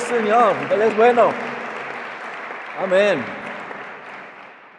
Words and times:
Señor. 0.00 0.54
Él 0.72 0.82
es 0.82 0.96
bueno. 0.96 1.28
Amén. 2.82 3.22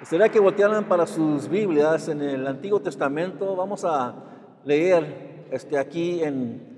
Será 0.03 0.29
que 0.29 0.39
voltearan 0.39 0.85
para 0.85 1.05
sus 1.05 1.47
Biblias 1.47 2.07
en 2.07 2.21
el 2.21 2.47
Antiguo 2.47 2.79
Testamento. 2.79 3.55
Vamos 3.55 3.85
a 3.85 4.15
leer 4.65 5.45
este, 5.52 5.77
aquí 5.77 6.23
en 6.23 6.71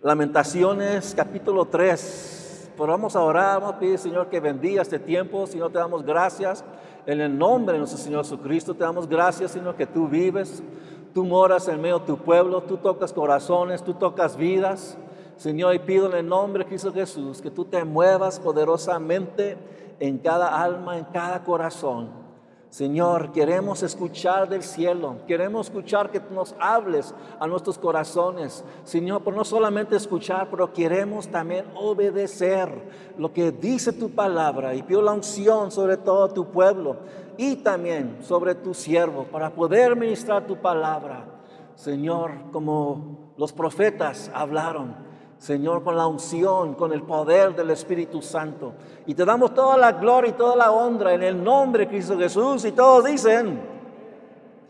Lamentaciones 0.00 1.14
capítulo 1.14 1.66
3. 1.66 2.70
Pero 2.76 2.88
vamos 2.88 3.16
a 3.16 3.20
orar, 3.20 3.60
vamos 3.60 3.76
a 3.76 3.78
pedir, 3.78 3.98
Señor, 3.98 4.28
que 4.28 4.40
bendiga 4.40 4.82
este 4.82 4.98
tiempo. 4.98 5.46
Señor, 5.46 5.70
te 5.70 5.78
damos 5.78 6.04
gracias. 6.04 6.64
En 7.04 7.20
el 7.20 7.36
nombre 7.36 7.74
de 7.74 7.80
nuestro 7.80 7.98
Señor 7.98 8.24
Jesucristo, 8.24 8.74
te 8.74 8.84
damos 8.84 9.08
gracias, 9.08 9.50
Señor, 9.50 9.74
que 9.74 9.86
tú 9.86 10.08
vives. 10.08 10.62
Tú 11.12 11.24
moras 11.24 11.68
en 11.68 11.80
medio 11.80 11.98
de 11.98 12.06
tu 12.06 12.18
pueblo, 12.18 12.62
tú 12.62 12.76
tocas 12.76 13.12
corazones, 13.12 13.82
tú 13.82 13.94
tocas 13.94 14.36
vidas. 14.36 14.96
Señor, 15.38 15.72
y 15.76 15.78
pido 15.78 16.06
en 16.06 16.16
el 16.16 16.28
nombre 16.28 16.64
de 16.64 16.68
Cristo 16.68 16.92
Jesús 16.92 17.40
que 17.40 17.50
tú 17.50 17.64
te 17.64 17.84
muevas 17.84 18.40
poderosamente 18.40 19.56
en 20.00 20.18
cada 20.18 20.60
alma, 20.60 20.98
en 20.98 21.04
cada 21.04 21.44
corazón. 21.44 22.10
Señor, 22.70 23.30
queremos 23.30 23.84
escuchar 23.84 24.48
del 24.48 24.64
cielo, 24.64 25.18
queremos 25.28 25.68
escuchar 25.68 26.10
que 26.10 26.20
nos 26.32 26.56
hables 26.58 27.14
a 27.38 27.46
nuestros 27.46 27.78
corazones. 27.78 28.64
Señor, 28.82 29.22
por 29.22 29.32
no 29.32 29.44
solamente 29.44 29.94
escuchar, 29.94 30.48
pero 30.50 30.72
queremos 30.72 31.28
también 31.28 31.66
obedecer 31.76 32.68
lo 33.16 33.32
que 33.32 33.52
dice 33.52 33.92
tu 33.92 34.10
palabra 34.10 34.74
y 34.74 34.82
pido 34.82 35.00
la 35.00 35.12
unción 35.12 35.70
sobre 35.70 35.96
todo 35.98 36.28
tu 36.28 36.50
pueblo 36.50 36.96
y 37.36 37.56
también 37.56 38.18
sobre 38.22 38.56
tu 38.56 38.74
siervo 38.74 39.22
para 39.22 39.50
poder 39.50 39.94
ministrar 39.94 40.48
tu 40.48 40.56
palabra. 40.56 41.24
Señor, 41.76 42.32
como 42.50 43.32
los 43.36 43.52
profetas 43.52 44.30
hablaron, 44.34 45.07
Señor, 45.38 45.84
con 45.84 45.96
la 45.96 46.06
unción, 46.06 46.74
con 46.74 46.92
el 46.92 47.02
poder 47.02 47.54
del 47.54 47.70
Espíritu 47.70 48.20
Santo. 48.20 48.72
Y 49.06 49.14
te 49.14 49.24
damos 49.24 49.54
toda 49.54 49.76
la 49.76 49.92
gloria 49.92 50.30
y 50.30 50.34
toda 50.34 50.56
la 50.56 50.72
honra 50.72 51.14
en 51.14 51.22
el 51.22 51.42
nombre 51.42 51.84
de 51.84 51.88
Cristo 51.88 52.18
Jesús. 52.18 52.64
Y 52.64 52.72
todos 52.72 53.04
dicen, 53.04 53.60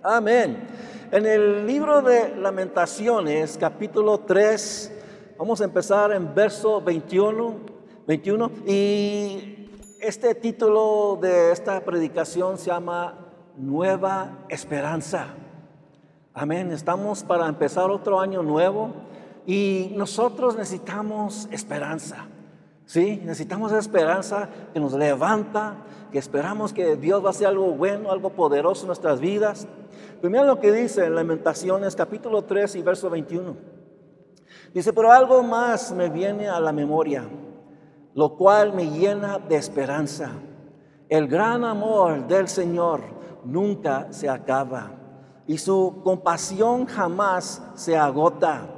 amén. 0.02 0.68
En 1.10 1.24
el 1.24 1.66
libro 1.66 2.02
de 2.02 2.36
lamentaciones, 2.36 3.56
capítulo 3.58 4.18
3, 4.18 4.92
vamos 5.38 5.60
a 5.62 5.64
empezar 5.64 6.12
en 6.12 6.34
verso 6.34 6.82
21, 6.82 7.54
21. 8.06 8.50
Y 8.66 9.70
este 10.02 10.34
título 10.34 11.18
de 11.20 11.50
esta 11.50 11.80
predicación 11.80 12.58
se 12.58 12.66
llama 12.66 13.14
Nueva 13.56 14.44
Esperanza. 14.50 15.28
Amén. 16.34 16.70
Estamos 16.72 17.24
para 17.24 17.48
empezar 17.48 17.90
otro 17.90 18.20
año 18.20 18.42
nuevo. 18.42 18.92
Y 19.48 19.94
nosotros 19.96 20.56
necesitamos 20.56 21.48
esperanza. 21.50 22.26
¿Sí? 22.84 23.18
Necesitamos 23.24 23.72
esperanza 23.72 24.46
que 24.74 24.78
nos 24.78 24.92
levanta, 24.92 25.76
que 26.12 26.18
esperamos 26.18 26.74
que 26.74 26.96
Dios 26.96 27.24
va 27.24 27.28
a 27.28 27.30
hacer 27.30 27.46
algo 27.46 27.72
bueno, 27.72 28.12
algo 28.12 28.28
poderoso 28.28 28.82
en 28.82 28.88
nuestras 28.88 29.20
vidas. 29.20 29.66
Primero 30.20 30.44
lo 30.44 30.60
que 30.60 30.70
dice 30.70 31.06
en 31.06 31.14
Lamentaciones 31.14 31.96
capítulo 31.96 32.44
3 32.44 32.76
y 32.76 32.82
verso 32.82 33.08
21. 33.08 33.56
Dice, 34.74 34.92
pero 34.92 35.10
algo 35.10 35.42
más 35.42 35.92
me 35.92 36.10
viene 36.10 36.46
a 36.46 36.60
la 36.60 36.72
memoria, 36.72 37.24
lo 38.14 38.36
cual 38.36 38.74
me 38.74 38.90
llena 38.90 39.38
de 39.38 39.56
esperanza. 39.56 40.30
El 41.08 41.26
gran 41.26 41.64
amor 41.64 42.26
del 42.26 42.48
Señor 42.48 43.00
nunca 43.46 44.08
se 44.12 44.28
acaba 44.28 44.90
y 45.46 45.56
su 45.56 46.02
compasión 46.04 46.84
jamás 46.84 47.62
se 47.76 47.96
agota. 47.96 48.74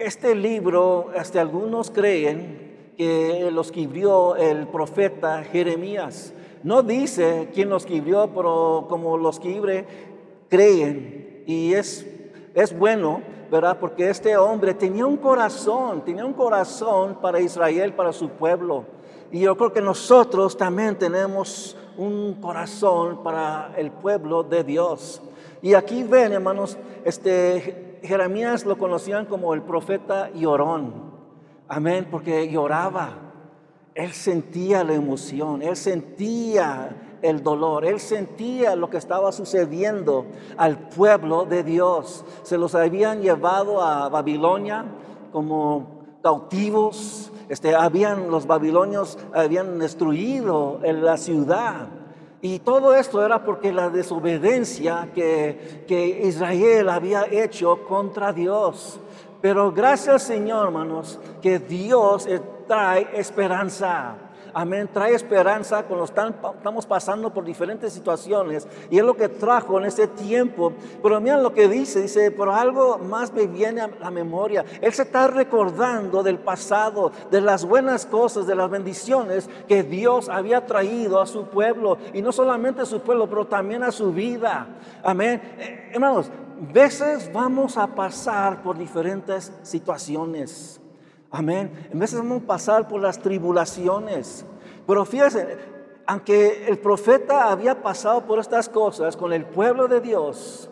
Este 0.00 0.34
libro, 0.34 1.10
hasta 1.14 1.42
algunos 1.42 1.90
creen 1.90 2.94
que 2.96 3.50
lo 3.52 3.60
escribió 3.60 4.34
el 4.34 4.66
profeta 4.66 5.44
Jeremías. 5.44 6.32
No 6.62 6.82
dice 6.82 7.50
quién 7.52 7.68
lo 7.68 7.76
escribió, 7.76 8.30
pero 8.34 8.86
como 8.88 9.18
lo 9.18 9.28
escribe, 9.28 9.86
creen. 10.48 11.44
Y 11.46 11.74
es, 11.74 12.06
es 12.54 12.78
bueno, 12.78 13.20
¿verdad? 13.50 13.76
Porque 13.78 14.08
este 14.08 14.38
hombre 14.38 14.72
tenía 14.72 15.04
un 15.04 15.18
corazón, 15.18 16.02
tenía 16.02 16.24
un 16.24 16.32
corazón 16.32 17.18
para 17.20 17.38
Israel, 17.38 17.92
para 17.92 18.14
su 18.14 18.30
pueblo. 18.30 18.86
Y 19.30 19.40
yo 19.40 19.54
creo 19.54 19.70
que 19.70 19.82
nosotros 19.82 20.56
también 20.56 20.96
tenemos 20.96 21.76
un 21.98 22.40
corazón 22.40 23.22
para 23.22 23.74
el 23.76 23.90
pueblo 23.90 24.44
de 24.44 24.64
Dios. 24.64 25.20
Y 25.60 25.74
aquí 25.74 26.04
ven, 26.04 26.32
hermanos, 26.32 26.78
este 27.04 27.89
Jeremías 28.02 28.64
lo 28.64 28.78
conocían 28.78 29.26
como 29.26 29.54
el 29.54 29.62
profeta 29.62 30.30
llorón. 30.30 31.10
Amén, 31.68 32.08
porque 32.10 32.50
lloraba. 32.50 33.30
Él 33.94 34.12
sentía 34.12 34.84
la 34.84 34.94
emoción, 34.94 35.62
él 35.62 35.76
sentía 35.76 37.18
el 37.22 37.42
dolor, 37.42 37.84
él 37.84 38.00
sentía 38.00 38.76
lo 38.76 38.88
que 38.88 38.96
estaba 38.96 39.32
sucediendo 39.32 40.26
al 40.56 40.78
pueblo 40.88 41.44
de 41.44 41.62
Dios. 41.62 42.24
Se 42.42 42.56
los 42.56 42.74
habían 42.74 43.20
llevado 43.20 43.82
a 43.82 44.08
Babilonia 44.08 44.84
como 45.32 46.00
cautivos. 46.22 47.32
Este, 47.48 47.74
habían 47.74 48.30
los 48.30 48.46
babilonios 48.46 49.18
habían 49.34 49.78
destruido 49.78 50.80
la 50.82 51.16
ciudad. 51.16 51.88
Y 52.42 52.60
todo 52.60 52.94
esto 52.94 53.24
era 53.24 53.44
porque 53.44 53.72
la 53.72 53.90
desobediencia 53.90 55.10
que, 55.14 55.84
que 55.86 56.22
Israel 56.24 56.88
había 56.88 57.26
hecho 57.30 57.84
contra 57.86 58.32
Dios. 58.32 58.98
Pero 59.42 59.72
gracias 59.72 60.22
Señor, 60.22 60.66
hermanos, 60.66 61.18
que 61.42 61.58
Dios 61.58 62.26
trae 62.66 63.08
esperanza. 63.14 64.16
Amén. 64.54 64.88
Trae 64.92 65.14
esperanza 65.14 65.82
cuando 65.84 66.04
estamos 66.04 66.86
pasando 66.86 67.32
por 67.32 67.44
diferentes 67.44 67.92
situaciones. 67.92 68.66
Y 68.90 68.98
es 68.98 69.04
lo 69.04 69.14
que 69.14 69.28
trajo 69.28 69.78
en 69.78 69.86
ese 69.86 70.06
tiempo. 70.06 70.72
Pero 71.02 71.20
miren 71.20 71.42
lo 71.42 71.52
que 71.52 71.68
dice. 71.68 72.02
Dice, 72.02 72.30
pero 72.30 72.54
algo 72.54 72.98
más 72.98 73.32
me 73.32 73.46
viene 73.46 73.80
a 73.80 73.90
la 74.00 74.10
memoria. 74.10 74.64
Él 74.80 74.92
se 74.92 75.02
está 75.02 75.26
recordando 75.26 76.22
del 76.22 76.38
pasado, 76.38 77.12
de 77.30 77.40
las 77.40 77.64
buenas 77.64 78.06
cosas, 78.06 78.46
de 78.46 78.54
las 78.54 78.70
bendiciones 78.70 79.48
que 79.68 79.82
Dios 79.82 80.28
había 80.28 80.66
traído 80.66 81.20
a 81.20 81.26
su 81.26 81.44
pueblo. 81.46 81.98
Y 82.12 82.22
no 82.22 82.32
solamente 82.32 82.82
a 82.82 82.86
su 82.86 83.00
pueblo, 83.00 83.28
pero 83.28 83.46
también 83.46 83.82
a 83.82 83.92
su 83.92 84.12
vida. 84.12 84.66
Amén. 85.02 85.40
Eh, 85.58 85.90
hermanos, 85.92 86.30
veces 86.72 87.30
vamos 87.32 87.76
a 87.76 87.86
pasar 87.86 88.62
por 88.62 88.76
diferentes 88.76 89.52
situaciones. 89.62 90.79
Amén. 91.30 91.88
En 91.92 91.98
veces 91.98 92.18
vamos 92.18 92.42
a 92.42 92.46
pasar 92.46 92.88
por 92.88 93.00
las 93.00 93.18
tribulaciones. 93.18 94.44
Pero 94.86 95.04
fíjense, 95.04 95.58
aunque 96.06 96.66
el 96.66 96.78
profeta 96.78 97.52
había 97.52 97.82
pasado 97.82 98.26
por 98.26 98.40
estas 98.40 98.68
cosas 98.68 99.16
con 99.16 99.32
el 99.32 99.44
pueblo 99.44 99.86
de 99.86 100.00
Dios, 100.00 100.68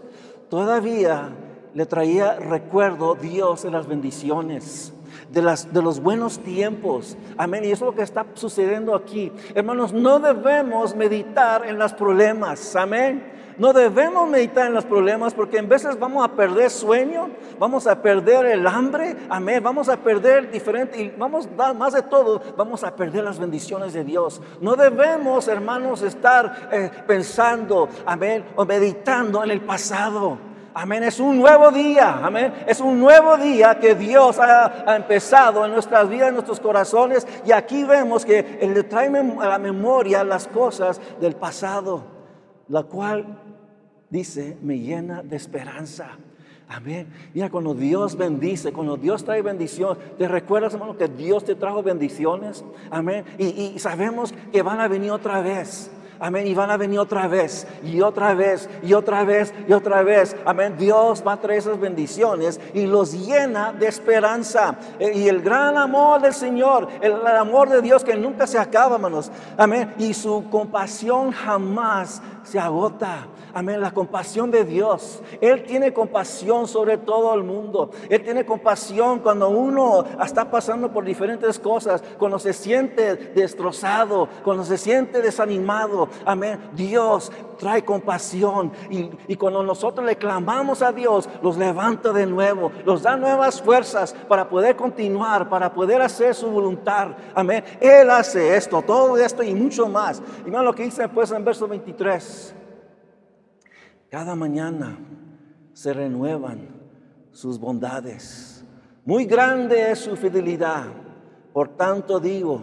todavía 0.48 1.30
le 1.74 1.86
traía 1.86 2.34
recuerdo 2.40 3.14
Dios 3.14 3.62
de 3.62 3.70
las 3.70 3.86
bendiciones. 3.86 4.92
De, 5.30 5.42
las, 5.42 5.72
de 5.72 5.82
los 5.82 6.00
buenos 6.00 6.38
tiempos. 6.38 7.16
Amén. 7.36 7.64
Y 7.64 7.68
eso 7.68 7.84
es 7.84 7.90
lo 7.92 7.94
que 7.94 8.02
está 8.02 8.26
sucediendo 8.34 8.94
aquí. 8.94 9.30
Hermanos, 9.54 9.92
no 9.92 10.18
debemos 10.18 10.96
meditar 10.96 11.66
en 11.66 11.78
los 11.78 11.92
problemas. 11.92 12.74
Amén. 12.74 13.22
No 13.58 13.72
debemos 13.72 14.28
meditar 14.28 14.68
en 14.68 14.74
los 14.74 14.84
problemas 14.84 15.34
porque 15.34 15.58
en 15.58 15.68
veces 15.68 15.98
vamos 15.98 16.24
a 16.24 16.28
perder 16.28 16.70
sueño, 16.70 17.30
vamos 17.58 17.88
a 17.88 18.00
perder 18.00 18.46
el 18.46 18.64
hambre, 18.64 19.16
amén, 19.28 19.60
vamos 19.60 19.88
a 19.88 19.96
perder 19.96 20.48
diferente 20.48 21.02
y 21.02 21.08
vamos 21.10 21.48
más 21.76 21.92
de 21.92 22.02
todo, 22.02 22.40
vamos 22.56 22.84
a 22.84 22.94
perder 22.94 23.24
las 23.24 23.40
bendiciones 23.40 23.92
de 23.94 24.04
Dios. 24.04 24.40
No 24.60 24.76
debemos, 24.76 25.48
hermanos, 25.48 26.02
estar 26.02 26.68
eh, 26.70 26.88
pensando, 27.04 27.88
amén, 28.06 28.44
o 28.54 28.64
meditando 28.64 29.42
en 29.42 29.50
el 29.50 29.60
pasado. 29.60 30.38
Amén, 30.72 31.02
es 31.02 31.18
un 31.18 31.36
nuevo 31.36 31.72
día, 31.72 32.20
amén, 32.22 32.54
es 32.64 32.80
un 32.80 33.00
nuevo 33.00 33.36
día 33.36 33.80
que 33.80 33.96
Dios 33.96 34.38
ha, 34.38 34.94
empezado 34.94 35.64
en 35.64 35.72
nuestras 35.72 36.08
vidas, 36.08 36.28
en 36.28 36.34
nuestros 36.34 36.60
corazones. 36.60 37.26
Y 37.44 37.50
aquí 37.50 37.82
vemos 37.82 38.24
que 38.24 38.60
Él 38.60 38.86
trae 38.88 39.08
a 39.08 39.48
la 39.48 39.58
memoria 39.58 40.22
las 40.22 40.46
cosas 40.46 41.00
del 41.20 41.34
pasado, 41.34 42.04
la 42.68 42.84
cual 42.84 43.47
dice, 44.10 44.56
me 44.62 44.78
llena 44.78 45.22
de 45.22 45.36
esperanza. 45.36 46.18
Amén. 46.68 47.06
Mira, 47.32 47.48
cuando 47.48 47.74
Dios 47.74 48.16
bendice, 48.16 48.72
cuando 48.72 48.96
Dios 48.98 49.24
trae 49.24 49.40
bendición, 49.40 49.96
¿te 50.18 50.28
recuerdas, 50.28 50.74
hermano, 50.74 50.98
que 50.98 51.08
Dios 51.08 51.44
te 51.44 51.54
trajo 51.54 51.82
bendiciones? 51.82 52.62
Amén. 52.90 53.24
Y, 53.38 53.46
y 53.46 53.78
sabemos 53.78 54.34
que 54.52 54.60
van 54.60 54.80
a 54.80 54.88
venir 54.88 55.10
otra 55.10 55.40
vez. 55.40 55.90
Amén. 56.20 56.46
Y 56.46 56.54
van 56.54 56.70
a 56.70 56.76
venir 56.76 56.98
otra 56.98 57.28
vez, 57.28 57.66
y 57.84 58.00
otra 58.00 58.34
vez, 58.34 58.68
y 58.82 58.92
otra 58.92 59.24
vez, 59.24 59.54
y 59.68 59.72
otra 59.72 60.02
vez. 60.02 60.36
Amén. 60.44 60.74
Dios 60.76 61.22
va 61.26 61.34
a 61.34 61.40
traer 61.40 61.60
esas 61.60 61.78
bendiciones 61.78 62.60
y 62.74 62.86
los 62.86 63.12
llena 63.12 63.72
de 63.72 63.86
esperanza. 63.86 64.76
E, 64.98 65.16
y 65.16 65.28
el 65.28 65.40
gran 65.40 65.76
amor 65.76 66.20
del 66.20 66.34
Señor, 66.34 66.88
el, 67.00 67.24
amor 67.26 67.68
de 67.68 67.82
Dios 67.82 68.04
que 68.04 68.16
nunca 68.16 68.46
se 68.46 68.58
acaba, 68.58 68.96
hermanos. 68.96 69.30
Amén. 69.56 69.94
Y 69.98 70.12
su 70.14 70.48
compasión 70.50 71.30
jamás 71.30 72.20
se 72.48 72.58
agota. 72.58 73.26
Amén, 73.52 73.80
la 73.80 73.92
compasión 73.92 74.50
de 74.50 74.64
Dios. 74.64 75.22
Él 75.40 75.64
tiene 75.64 75.92
compasión 75.92 76.66
sobre 76.66 76.96
todo 76.96 77.34
el 77.34 77.42
mundo. 77.42 77.90
Él 78.08 78.22
tiene 78.22 78.46
compasión 78.46 79.18
cuando 79.18 79.50
uno 79.50 80.04
está 80.24 80.50
pasando 80.50 80.90
por 80.90 81.04
diferentes 81.04 81.58
cosas, 81.58 82.02
cuando 82.18 82.38
se 82.38 82.52
siente 82.52 83.16
destrozado, 83.16 84.28
cuando 84.44 84.64
se 84.64 84.78
siente 84.78 85.20
desanimado. 85.20 86.08
Amén. 86.24 86.58
Dios 86.72 87.30
trae 87.58 87.84
compasión 87.84 88.72
y, 88.88 89.10
y 89.26 89.36
cuando 89.36 89.62
nosotros 89.62 90.06
le 90.06 90.16
clamamos 90.16 90.80
a 90.80 90.92
Dios, 90.92 91.28
los 91.42 91.56
levanta 91.56 92.12
de 92.12 92.24
nuevo, 92.24 92.70
los 92.84 93.02
da 93.02 93.16
nuevas 93.16 93.60
fuerzas 93.60 94.14
para 94.28 94.48
poder 94.48 94.76
continuar, 94.76 95.48
para 95.48 95.72
poder 95.72 96.00
hacer 96.00 96.34
su 96.34 96.48
voluntad. 96.48 97.08
Amén. 97.34 97.64
Él 97.80 98.08
hace 98.10 98.56
esto, 98.56 98.80
todo 98.82 99.18
esto 99.18 99.42
y 99.42 99.54
mucho 99.54 99.88
más. 99.88 100.22
Y 100.46 100.50
miren 100.50 100.64
lo 100.64 100.74
que 100.74 100.84
dice 100.84 101.08
pues 101.08 101.30
en 101.32 101.44
verso 101.44 101.66
23. 101.66 102.37
Cada 104.10 104.34
mañana 104.34 104.98
se 105.74 105.92
renuevan 105.92 106.68
sus 107.30 107.58
bondades. 107.60 108.64
Muy 109.04 109.26
grande 109.26 109.90
es 109.90 109.98
su 109.98 110.16
fidelidad. 110.16 110.86
Por 111.52 111.76
tanto 111.76 112.18
digo, 112.18 112.62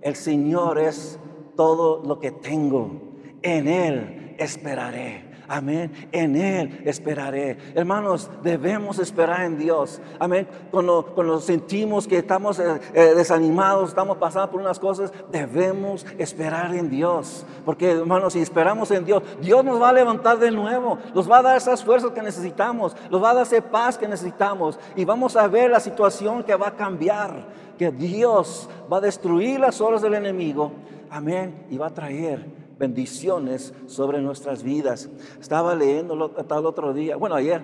el 0.00 0.16
Señor 0.16 0.78
es 0.78 1.18
todo 1.54 2.02
lo 2.02 2.18
que 2.18 2.30
tengo. 2.30 3.18
En 3.42 3.68
Él 3.68 4.36
esperaré. 4.38 5.25
Amén. 5.48 5.92
En 6.12 6.36
Él 6.36 6.82
esperaré. 6.84 7.56
Hermanos, 7.74 8.30
debemos 8.42 8.98
esperar 8.98 9.42
en 9.42 9.58
Dios. 9.58 10.00
Amén. 10.18 10.48
Cuando, 10.70 11.12
cuando 11.14 11.40
sentimos 11.40 12.06
que 12.06 12.18
estamos 12.18 12.58
eh, 12.58 12.80
eh, 12.94 13.14
desanimados, 13.14 13.90
estamos 13.90 14.16
pasando 14.16 14.50
por 14.50 14.60
unas 14.60 14.78
cosas, 14.78 15.12
debemos 15.30 16.04
esperar 16.18 16.74
en 16.74 16.90
Dios. 16.90 17.46
Porque, 17.64 17.92
hermanos, 17.92 18.32
si 18.32 18.40
esperamos 18.40 18.90
en 18.90 19.04
Dios, 19.04 19.22
Dios 19.40 19.64
nos 19.64 19.80
va 19.80 19.90
a 19.90 19.92
levantar 19.92 20.38
de 20.38 20.50
nuevo. 20.50 20.98
Nos 21.14 21.30
va 21.30 21.38
a 21.38 21.42
dar 21.42 21.56
esas 21.56 21.84
fuerzas 21.84 22.10
que 22.10 22.22
necesitamos. 22.22 22.96
Nos 23.10 23.22
va 23.22 23.30
a 23.30 23.34
dar 23.34 23.46
esa 23.46 23.60
paz 23.60 23.96
que 23.96 24.08
necesitamos. 24.08 24.78
Y 24.96 25.04
vamos 25.04 25.36
a 25.36 25.46
ver 25.46 25.70
la 25.70 25.80
situación 25.80 26.42
que 26.42 26.56
va 26.56 26.68
a 26.68 26.76
cambiar. 26.76 27.46
Que 27.78 27.90
Dios 27.90 28.68
va 28.92 28.98
a 28.98 29.02
destruir 29.02 29.60
las 29.60 29.80
obras 29.80 30.02
del 30.02 30.14
enemigo. 30.14 30.72
Amén. 31.10 31.66
Y 31.70 31.78
va 31.78 31.86
a 31.86 31.90
traer 31.90 32.65
bendiciones 32.78 33.74
sobre 33.86 34.20
nuestras 34.20 34.62
vidas. 34.62 35.08
Estaba 35.40 35.74
leyendo 35.74 36.30
tal 36.30 36.66
otro 36.66 36.92
día, 36.92 37.16
bueno, 37.16 37.34
ayer, 37.34 37.62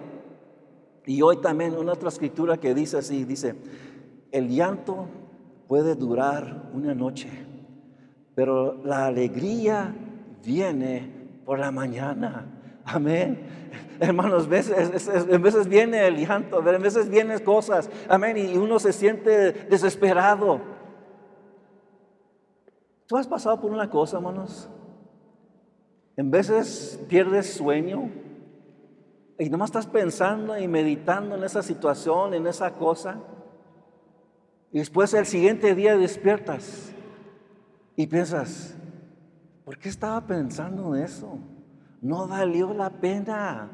y 1.05 1.21
hoy 1.23 1.39
también 1.39 1.77
una 1.77 1.93
otra 1.93 2.09
escritura 2.09 2.59
que 2.59 2.75
dice 2.75 2.99
así, 2.99 3.25
dice, 3.25 3.57
el 4.31 4.49
llanto 4.49 5.09
puede 5.67 5.95
durar 5.95 6.71
una 6.73 6.95
noche, 6.95 7.29
pero 8.35 8.83
la 8.85 9.07
alegría 9.07 9.95
viene 10.45 11.41
por 11.45 11.59
la 11.59 11.71
mañana. 11.71 12.81
Amén. 12.85 13.63
Hermanos, 14.01 14.49
veces, 14.49 15.09
en 15.09 15.43
veces 15.43 15.69
viene 15.69 16.07
el 16.07 16.17
llanto, 16.17 16.59
a 16.59 16.61
veces 16.61 17.09
vienen 17.09 17.39
cosas. 17.41 17.89
Amén. 18.09 18.37
Y 18.37 18.57
uno 18.57 18.79
se 18.79 18.93
siente 18.93 19.53
desesperado. 19.53 20.61
¿Tú 23.07 23.17
has 23.17 23.27
pasado 23.27 23.61
por 23.61 23.71
una 23.71 23.89
cosa, 23.91 24.17
hermanos? 24.17 24.69
En 26.17 26.31
veces 26.31 27.01
pierdes 27.09 27.55
sueño 27.55 28.11
y 29.39 29.49
nomás 29.49 29.69
estás 29.71 29.87
pensando 29.87 30.59
y 30.59 30.69
meditando 30.69 31.37
en 31.37 31.45
esa 31.45 31.63
situación, 31.63 32.35
en 32.35 32.47
esa 32.47 32.75
cosa. 32.75 33.19
Y 34.71 34.79
después 34.79 35.13
el 35.15 35.27
siguiente 35.27 35.75
día 35.75 35.97
despiertas 35.97 36.93
y 37.97 38.07
piensas, 38.07 38.75
¿por 39.65 39.79
qué 39.79 39.89
estaba 39.89 40.27
pensando 40.27 40.95
en 40.95 41.03
eso? 41.03 41.39
No 42.01 42.27
valió 42.29 42.73
la 42.75 42.91
pena. 42.91 43.71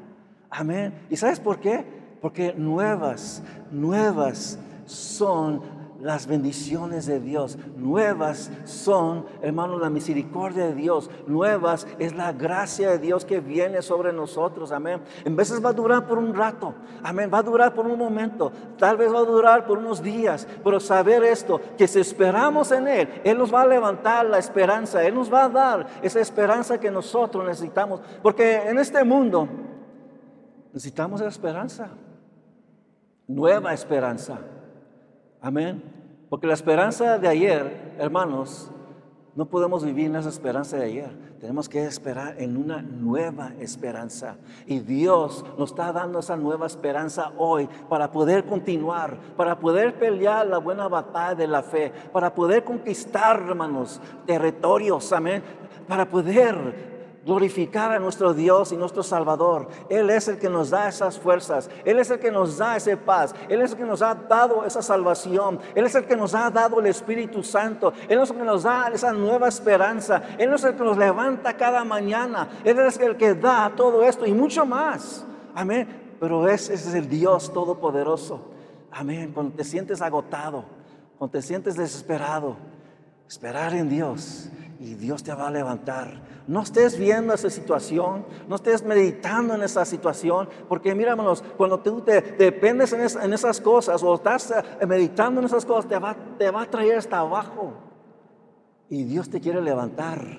Amén. 0.50 0.94
¿Y 1.10 1.16
sabes 1.16 1.40
por 1.40 1.60
qué? 1.60 1.84
Porque 2.20 2.52
nuevas, 2.54 3.42
nuevas 3.70 4.58
son 4.86 5.62
las 6.00 6.26
bendiciones 6.26 7.06
de 7.06 7.18
Dios. 7.18 7.58
Nuevas 7.76 8.50
son, 8.64 9.26
hermanos, 9.42 9.80
la 9.80 9.90
misericordia 9.90 10.66
de 10.66 10.74
Dios. 10.74 11.10
Nuevas 11.26 11.86
es 11.98 12.14
la 12.14 12.32
gracia 12.32 12.90
de 12.90 12.98
Dios 12.98 13.24
que 13.24 13.40
viene 13.40 13.82
sobre 13.82 14.12
nosotros. 14.12 14.70
Amén. 14.70 15.00
En 15.24 15.34
veces 15.34 15.64
va 15.64 15.70
a 15.70 15.72
durar 15.72 16.06
por 16.06 16.18
un 16.18 16.34
rato. 16.34 16.74
Amén. 17.02 17.30
Va 17.32 17.38
a 17.38 17.42
durar 17.42 17.74
por 17.74 17.86
un 17.86 17.98
momento. 17.98 18.52
Tal 18.78 18.96
vez 18.96 19.12
va 19.12 19.18
a 19.18 19.24
durar 19.24 19.66
por 19.66 19.78
unos 19.78 20.02
días. 20.02 20.46
Pero 20.62 20.78
saber 20.78 21.24
esto, 21.24 21.60
que 21.76 21.88
si 21.88 21.98
esperamos 21.98 22.70
en 22.70 22.86
Él, 22.86 23.20
Él 23.24 23.36
nos 23.36 23.52
va 23.52 23.62
a 23.62 23.66
levantar 23.66 24.26
la 24.26 24.38
esperanza. 24.38 25.02
Él 25.02 25.14
nos 25.14 25.32
va 25.32 25.44
a 25.44 25.48
dar 25.48 25.86
esa 26.02 26.20
esperanza 26.20 26.78
que 26.78 26.90
nosotros 26.90 27.44
necesitamos. 27.44 28.00
Porque 28.22 28.68
en 28.68 28.78
este 28.78 29.02
mundo 29.02 29.48
necesitamos 30.72 31.20
esperanza. 31.22 31.88
Nueva 33.26 33.74
esperanza. 33.74 34.38
Amén. 35.40 35.82
Porque 36.28 36.46
la 36.46 36.54
esperanza 36.54 37.18
de 37.18 37.28
ayer, 37.28 37.94
hermanos, 37.98 38.70
no 39.34 39.46
podemos 39.46 39.84
vivir 39.84 40.06
en 40.06 40.16
esa 40.16 40.28
esperanza 40.28 40.76
de 40.76 40.84
ayer. 40.84 41.10
Tenemos 41.40 41.68
que 41.68 41.84
esperar 41.84 42.34
en 42.38 42.56
una 42.56 42.82
nueva 42.82 43.52
esperanza. 43.60 44.36
Y 44.66 44.80
Dios 44.80 45.44
nos 45.56 45.70
está 45.70 45.92
dando 45.92 46.18
esa 46.18 46.36
nueva 46.36 46.66
esperanza 46.66 47.32
hoy 47.38 47.68
para 47.88 48.10
poder 48.10 48.44
continuar, 48.44 49.16
para 49.36 49.58
poder 49.58 49.96
pelear 49.96 50.46
la 50.48 50.58
buena 50.58 50.88
batalla 50.88 51.36
de 51.36 51.46
la 51.46 51.62
fe, 51.62 51.92
para 52.12 52.34
poder 52.34 52.64
conquistar, 52.64 53.40
hermanos, 53.40 54.00
territorios, 54.26 55.12
amén, 55.12 55.42
para 55.86 56.04
poder 56.08 56.97
glorificar 57.24 57.92
a 57.92 57.98
nuestro 57.98 58.32
Dios 58.32 58.72
y 58.72 58.76
nuestro 58.76 59.02
Salvador. 59.02 59.68
Él 59.88 60.10
es 60.10 60.28
el 60.28 60.38
que 60.38 60.48
nos 60.48 60.70
da 60.70 60.88
esas 60.88 61.18
fuerzas, 61.18 61.70
Él 61.84 61.98
es 61.98 62.10
el 62.10 62.18
que 62.18 62.30
nos 62.30 62.58
da 62.58 62.76
esa 62.76 62.96
paz, 62.96 63.34
Él 63.48 63.60
es 63.62 63.72
el 63.72 63.78
que 63.78 63.84
nos 63.84 64.02
ha 64.02 64.14
dado 64.14 64.64
esa 64.64 64.82
salvación, 64.82 65.60
Él 65.74 65.84
es 65.84 65.94
el 65.94 66.06
que 66.06 66.16
nos 66.16 66.34
ha 66.34 66.50
dado 66.50 66.80
el 66.80 66.86
Espíritu 66.86 67.42
Santo, 67.42 67.92
Él 68.08 68.20
es 68.20 68.30
el 68.30 68.36
que 68.36 68.44
nos 68.44 68.62
da 68.62 68.88
esa 68.88 69.12
nueva 69.12 69.48
esperanza, 69.48 70.22
Él 70.38 70.52
es 70.52 70.64
el 70.64 70.74
que 70.74 70.84
nos 70.84 70.96
levanta 70.96 71.56
cada 71.56 71.84
mañana, 71.84 72.48
Él 72.64 72.78
es 72.78 72.98
el 72.98 73.16
que 73.16 73.34
da 73.34 73.72
todo 73.76 74.02
esto 74.02 74.26
y 74.26 74.32
mucho 74.32 74.64
más. 74.64 75.26
Amén. 75.54 76.14
Pero 76.20 76.48
ese 76.48 76.74
es 76.74 76.94
el 76.94 77.08
Dios 77.08 77.52
Todopoderoso. 77.52 78.40
Amén. 78.90 79.32
Cuando 79.32 79.54
te 79.54 79.64
sientes 79.64 80.02
agotado, 80.02 80.64
cuando 81.18 81.32
te 81.32 81.42
sientes 81.42 81.76
desesperado, 81.76 82.56
esperar 83.28 83.74
en 83.74 83.88
Dios 83.88 84.48
y 84.80 84.94
Dios 84.94 85.22
te 85.22 85.32
va 85.34 85.48
a 85.48 85.50
levantar. 85.50 86.37
No 86.48 86.62
estés 86.62 86.98
viendo 86.98 87.34
esa 87.34 87.50
situación, 87.50 88.24
no 88.48 88.56
estés 88.56 88.82
meditando 88.82 89.54
en 89.54 89.62
esa 89.62 89.84
situación, 89.84 90.48
porque 90.66 90.94
míranos, 90.94 91.44
cuando 91.58 91.78
tú 91.80 92.00
te 92.00 92.22
dependes 92.22 92.94
en, 92.94 93.32
esas 93.34 93.60
cosas 93.60 94.02
o 94.02 94.14
estás 94.14 94.50
eh, 94.50 94.86
meditando 94.86 95.40
en 95.40 95.46
esas 95.46 95.66
cosas, 95.66 95.86
te 95.86 95.98
va, 95.98 96.16
te 96.38 96.50
va 96.50 96.62
a 96.62 96.70
traer 96.70 96.96
hasta 96.96 97.18
abajo. 97.18 97.74
Y 98.88 99.04
Dios 99.04 99.28
te 99.28 99.42
quiere 99.42 99.60
levantar. 99.60 100.38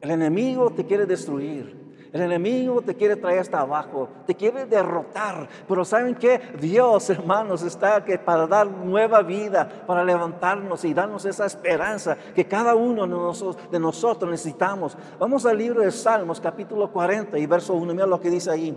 El 0.00 0.10
enemigo 0.12 0.70
te 0.70 0.86
quiere 0.86 1.06
destruir. 1.06 1.85
El 2.16 2.22
enemigo 2.22 2.80
te 2.80 2.94
quiere 2.94 3.14
traer 3.14 3.40
hasta 3.40 3.60
abajo, 3.60 4.08
te 4.26 4.34
quiere 4.34 4.64
derrotar. 4.64 5.46
Pero 5.68 5.84
¿saben 5.84 6.14
qué? 6.14 6.40
Dios, 6.58 7.10
hermanos, 7.10 7.62
está 7.62 8.02
que 8.02 8.18
para 8.18 8.46
dar 8.46 8.66
nueva 8.66 9.20
vida, 9.20 9.84
para 9.86 10.02
levantarnos 10.02 10.82
y 10.86 10.94
darnos 10.94 11.26
esa 11.26 11.44
esperanza 11.44 12.16
que 12.34 12.46
cada 12.46 12.74
uno 12.74 13.02
de 13.02 13.08
nosotros, 13.08 13.70
de 13.70 13.78
nosotros 13.78 14.30
necesitamos. 14.30 14.96
Vamos 15.18 15.44
al 15.44 15.58
libro 15.58 15.82
de 15.82 15.90
Salmos, 15.90 16.40
capítulo 16.40 16.90
40 16.90 17.38
y 17.38 17.44
verso 17.44 17.74
1. 17.74 17.92
Mira 17.92 18.06
lo 18.06 18.18
que 18.18 18.30
dice 18.30 18.50
ahí. 18.50 18.74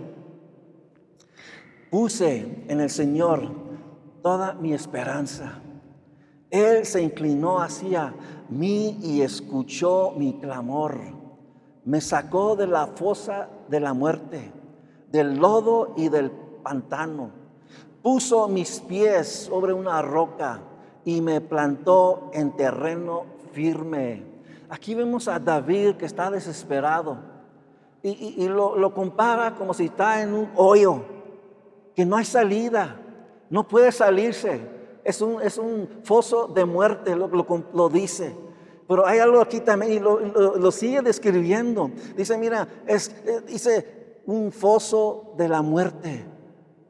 Puse 1.90 2.66
en 2.68 2.78
el 2.78 2.90
Señor 2.90 3.50
toda 4.22 4.52
mi 4.52 4.74
esperanza. 4.74 5.62
Él 6.50 6.84
se 6.84 7.00
inclinó 7.00 7.62
hacia 7.62 8.14
mí 8.50 8.98
y 9.02 9.22
escuchó 9.22 10.12
mi 10.14 10.38
clamor 10.38 11.19
me 11.84 12.00
sacó 12.00 12.56
de 12.56 12.66
la 12.66 12.86
fosa 12.86 13.48
de 13.68 13.80
la 13.80 13.94
muerte, 13.94 14.52
del 15.10 15.36
lodo 15.36 15.94
y 15.96 16.08
del 16.08 16.30
pantano. 16.30 17.30
Puso 18.02 18.48
mis 18.48 18.80
pies 18.80 19.28
sobre 19.28 19.72
una 19.72 20.02
roca 20.02 20.60
y 21.04 21.20
me 21.20 21.40
plantó 21.40 22.30
en 22.32 22.56
terreno 22.56 23.24
firme. 23.52 24.24
Aquí 24.68 24.94
vemos 24.94 25.28
a 25.28 25.38
David 25.38 25.96
que 25.96 26.06
está 26.06 26.30
desesperado 26.30 27.18
y, 28.02 28.48
lo, 28.48 28.94
compara 28.94 29.54
como 29.54 29.74
si 29.74 29.86
está 29.86 30.22
en 30.22 30.32
un 30.32 30.50
hoyo, 30.56 31.02
que 31.94 32.06
no 32.06 32.16
hay 32.16 32.24
salida, 32.24 32.96
no 33.50 33.68
puede 33.68 33.92
salirse. 33.92 34.80
Es 35.04 35.20
un, 35.20 35.40
es 35.42 35.58
un 35.58 35.88
foso 36.04 36.46
de 36.46 36.64
muerte, 36.64 37.16
lo, 37.16 37.28
lo 37.74 37.88
dice. 37.88 38.34
Pero 38.90 39.06
hay 39.06 39.20
algo 39.20 39.40
aquí 39.40 39.60
también 39.60 39.92
y 39.92 39.98
lo, 40.00 40.72
sigue 40.72 41.00
describiendo. 41.00 41.92
Dice, 42.16 42.36
mira, 42.36 42.66
es, 42.88 43.14
eh, 43.24 43.40
dice 43.46 44.20
un 44.26 44.50
foso 44.50 45.32
de 45.38 45.48
la 45.48 45.62
muerte, 45.62 46.24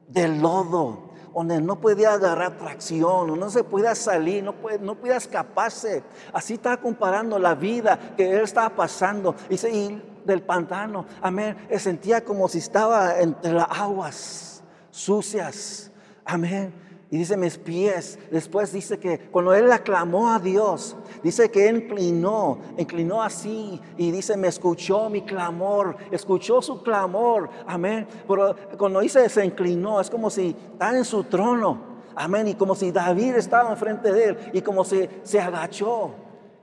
del 0.08 0.40
lodo, 0.40 1.10
donde 1.34 1.60
no 1.60 1.78
podía 1.78 2.14
agarrar 2.14 2.56
tracción, 2.56 3.38
no 3.38 3.50
se 3.50 3.64
podía 3.64 3.94
salir, 3.94 4.42
no, 4.42 4.54
puede, 4.54 4.78
no 4.78 4.94
podía 4.94 5.18
escaparse. 5.18 6.02
Así 6.32 6.54
está 6.54 6.78
comparando 6.78 7.38
la 7.38 7.54
vida 7.54 8.14
que 8.16 8.32
él 8.32 8.44
estaba 8.44 8.70
pasando. 8.70 9.34
Dice, 9.50 9.70
y 9.70 10.02
del 10.24 10.40
pantano. 10.40 11.04
Amén. 11.20 11.54
Sentía 11.76 12.24
como 12.24 12.48
si 12.48 12.60
estaba 12.60 13.20
entre 13.20 13.52
las 13.52 13.68
aguas 13.68 14.62
sucias. 14.90 15.90
Amén. 16.24 16.72
Y 17.10 17.18
dice 17.18 17.36
mis 17.36 17.58
pies. 17.58 18.18
Después 18.30 18.72
dice 18.72 18.98
que 18.98 19.18
cuando 19.18 19.52
él 19.52 19.70
aclamó 19.72 20.32
a 20.32 20.38
Dios, 20.38 20.96
dice 21.22 21.50
que 21.50 21.68
inclinó, 21.68 22.58
inclinó 22.78 23.22
así. 23.22 23.80
Y 23.96 24.12
dice, 24.12 24.36
me 24.36 24.48
escuchó 24.48 25.10
mi 25.10 25.22
clamor, 25.22 25.96
escuchó 26.10 26.62
su 26.62 26.82
clamor. 26.82 27.50
Amén. 27.66 28.06
Pero 28.28 28.54
cuando 28.78 29.00
dice 29.00 29.28
se 29.28 29.44
inclinó, 29.44 30.00
es 30.00 30.08
como 30.08 30.30
si 30.30 30.56
está 30.72 30.96
en 30.96 31.04
su 31.04 31.24
trono. 31.24 31.90
Amén. 32.14 32.46
Y 32.48 32.54
como 32.54 32.74
si 32.74 32.92
David 32.92 33.34
estaba 33.34 33.70
enfrente 33.70 34.12
de 34.12 34.24
él 34.24 34.38
y 34.52 34.62
como 34.62 34.84
si 34.84 35.08
se 35.24 35.40
agachó 35.40 36.12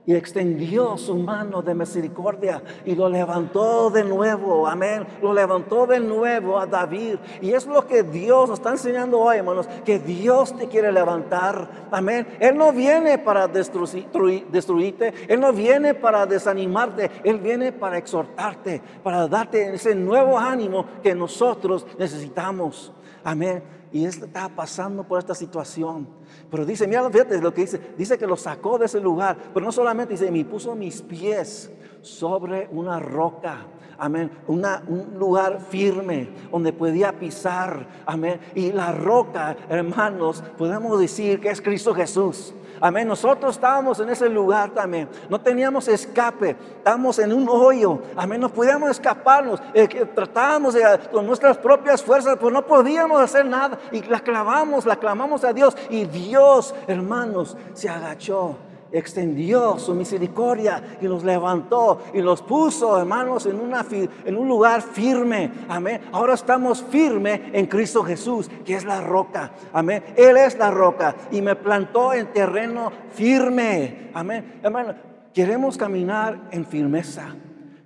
y 0.08 0.14
extendió 0.14 0.96
su 0.96 1.16
mano 1.16 1.60
de 1.60 1.74
misericordia 1.74 2.62
y 2.86 2.94
lo 2.94 3.10
levantó 3.10 3.90
de 3.90 4.02
nuevo. 4.02 4.66
Amén. 4.66 5.06
Lo 5.20 5.34
levantó 5.34 5.86
de 5.86 6.00
nuevo 6.00 6.58
a 6.58 6.64
David. 6.64 7.16
Y 7.42 7.52
es 7.52 7.66
lo 7.66 7.86
que 7.86 8.02
Dios 8.02 8.48
nos 8.48 8.58
está 8.58 8.70
enseñando 8.70 9.18
hoy, 9.18 9.36
hermanos, 9.36 9.68
que 9.84 9.98
Dios 9.98 10.56
te 10.56 10.66
quiere 10.66 10.90
levantar. 10.92 11.88
Amén. 11.90 12.26
Él 12.40 12.56
no 12.56 12.72
viene 12.72 13.18
para 13.18 13.46
destruirte. 13.48 15.12
Él 15.28 15.40
no 15.40 15.52
viene 15.52 15.92
para 15.92 16.24
desanimarte. 16.24 17.10
Él 17.22 17.38
viene 17.38 17.72
para 17.72 17.98
exhortarte, 17.98 18.80
para 19.02 19.28
darte 19.28 19.74
ese 19.74 19.94
nuevo 19.94 20.38
ánimo 20.38 20.86
que 21.02 21.14
nosotros 21.14 21.86
necesitamos. 21.98 22.94
Amén 23.24 23.62
y 23.92 24.04
él 24.04 24.10
estaba 24.10 24.48
pasando 24.48 25.04
por 25.04 25.18
esta 25.18 25.34
situación. 25.34 26.06
Pero 26.50 26.66
dice, 26.66 26.86
mira, 26.86 27.08
fíjate 27.10 27.40
lo 27.40 27.52
que 27.52 27.62
dice, 27.62 27.80
dice 27.96 28.18
que 28.18 28.26
lo 28.26 28.36
sacó 28.36 28.78
de 28.78 28.86
ese 28.86 29.00
lugar, 29.00 29.36
pero 29.54 29.64
no 29.64 29.72
solamente 29.72 30.14
dice, 30.14 30.30
me 30.30 30.44
puso 30.44 30.74
mis 30.74 31.00
pies 31.02 31.70
sobre 32.02 32.68
una 32.70 32.98
roca. 32.98 33.66
Amén. 34.00 34.30
Una, 34.46 34.82
un 34.86 35.18
lugar 35.18 35.60
firme 35.60 36.28
donde 36.52 36.72
podía 36.72 37.18
pisar. 37.18 37.88
Amén. 38.06 38.38
Y 38.54 38.70
la 38.70 38.92
roca, 38.92 39.56
hermanos, 39.68 40.42
podemos 40.56 41.00
decir 41.00 41.40
que 41.40 41.50
es 41.50 41.60
Cristo 41.60 41.92
Jesús. 41.94 42.54
Amén. 42.80 43.08
Nosotros 43.08 43.56
estábamos 43.56 44.00
en 44.00 44.10
ese 44.10 44.28
lugar 44.28 44.70
también. 44.70 45.08
No 45.28 45.40
teníamos 45.40 45.88
escape. 45.88 46.56
Estábamos 46.78 47.18
en 47.18 47.32
un 47.32 47.48
hoyo. 47.48 48.00
Amén. 48.16 48.40
No 48.40 48.48
podíamos 48.48 48.90
escaparnos. 48.90 49.60
Eh, 49.74 49.88
tratábamos 50.14 50.76
con 51.12 51.26
nuestras 51.26 51.56
propias 51.58 52.02
fuerzas, 52.02 52.36
pues 52.40 52.52
no 52.52 52.66
podíamos 52.66 53.20
hacer 53.20 53.44
nada. 53.44 53.78
Y 53.92 54.02
la 54.02 54.20
clamamos, 54.20 54.86
la 54.86 54.96
clamamos 54.96 55.44
a 55.44 55.52
Dios. 55.52 55.76
Y 55.90 56.04
Dios, 56.04 56.74
hermanos, 56.86 57.56
se 57.74 57.88
agachó 57.88 58.56
extendió 58.92 59.78
su 59.78 59.94
misericordia 59.94 60.98
y 61.00 61.06
los 61.06 61.24
levantó 61.24 62.00
y 62.12 62.20
los 62.20 62.42
puso, 62.42 62.98
hermanos, 62.98 63.46
en, 63.46 64.36
un 64.36 64.48
lugar 64.48 64.82
firme. 64.82 65.50
Amén. 65.68 66.00
Ahora 66.12 66.34
estamos 66.34 66.82
firmes 66.82 67.40
en 67.52 67.66
Cristo 67.66 68.02
Jesús, 68.02 68.50
que 68.64 68.74
es 68.74 68.84
la 68.84 69.00
roca. 69.00 69.52
Amén. 69.72 70.02
Él 70.16 70.36
es 70.36 70.56
la 70.58 70.70
roca 70.70 71.14
y 71.30 71.42
me 71.42 71.56
plantó 71.56 72.12
en 72.12 72.32
terreno 72.32 72.90
firme. 73.12 74.10
Amén. 74.14 74.60
Hermano, 74.62 74.94
queremos 75.34 75.76
caminar 75.76 76.48
en 76.50 76.64
firmeza. 76.64 77.34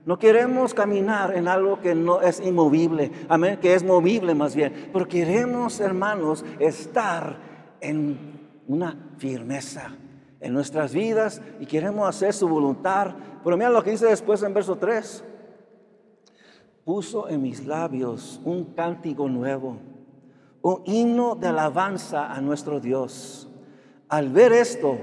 No 0.04 0.18
queremos 0.18 0.74
caminar 0.74 1.36
en 1.36 1.46
algo 1.46 1.80
que 1.80 1.94
no 1.94 2.20
es 2.20 2.40
inmovible, 2.40 3.12
amén, 3.28 3.58
que 3.62 3.74
es 3.74 3.84
movible 3.84 4.34
más 4.34 4.56
bien, 4.56 4.90
pero 4.92 5.06
queremos, 5.06 5.78
hermanos, 5.78 6.44
estar 6.58 7.36
en 7.80 8.18
una 8.66 8.96
firmeza 9.18 9.92
en 10.42 10.52
nuestras 10.52 10.92
vidas 10.92 11.40
y 11.60 11.66
queremos 11.66 12.08
hacer 12.08 12.32
su 12.34 12.48
voluntad. 12.48 13.14
Pero 13.42 13.56
mira 13.56 13.70
lo 13.70 13.82
que 13.82 13.92
dice 13.92 14.06
después 14.06 14.42
en 14.42 14.52
verso 14.52 14.76
3. 14.76 15.24
Puso 16.84 17.28
en 17.28 17.40
mis 17.40 17.64
labios 17.66 18.40
un 18.44 18.64
cántico 18.74 19.28
nuevo, 19.28 19.76
un 20.62 20.82
himno 20.84 21.36
de 21.36 21.48
alabanza 21.48 22.32
a 22.32 22.40
nuestro 22.40 22.80
Dios. 22.80 23.48
Al 24.08 24.30
ver 24.30 24.52
esto, 24.52 24.98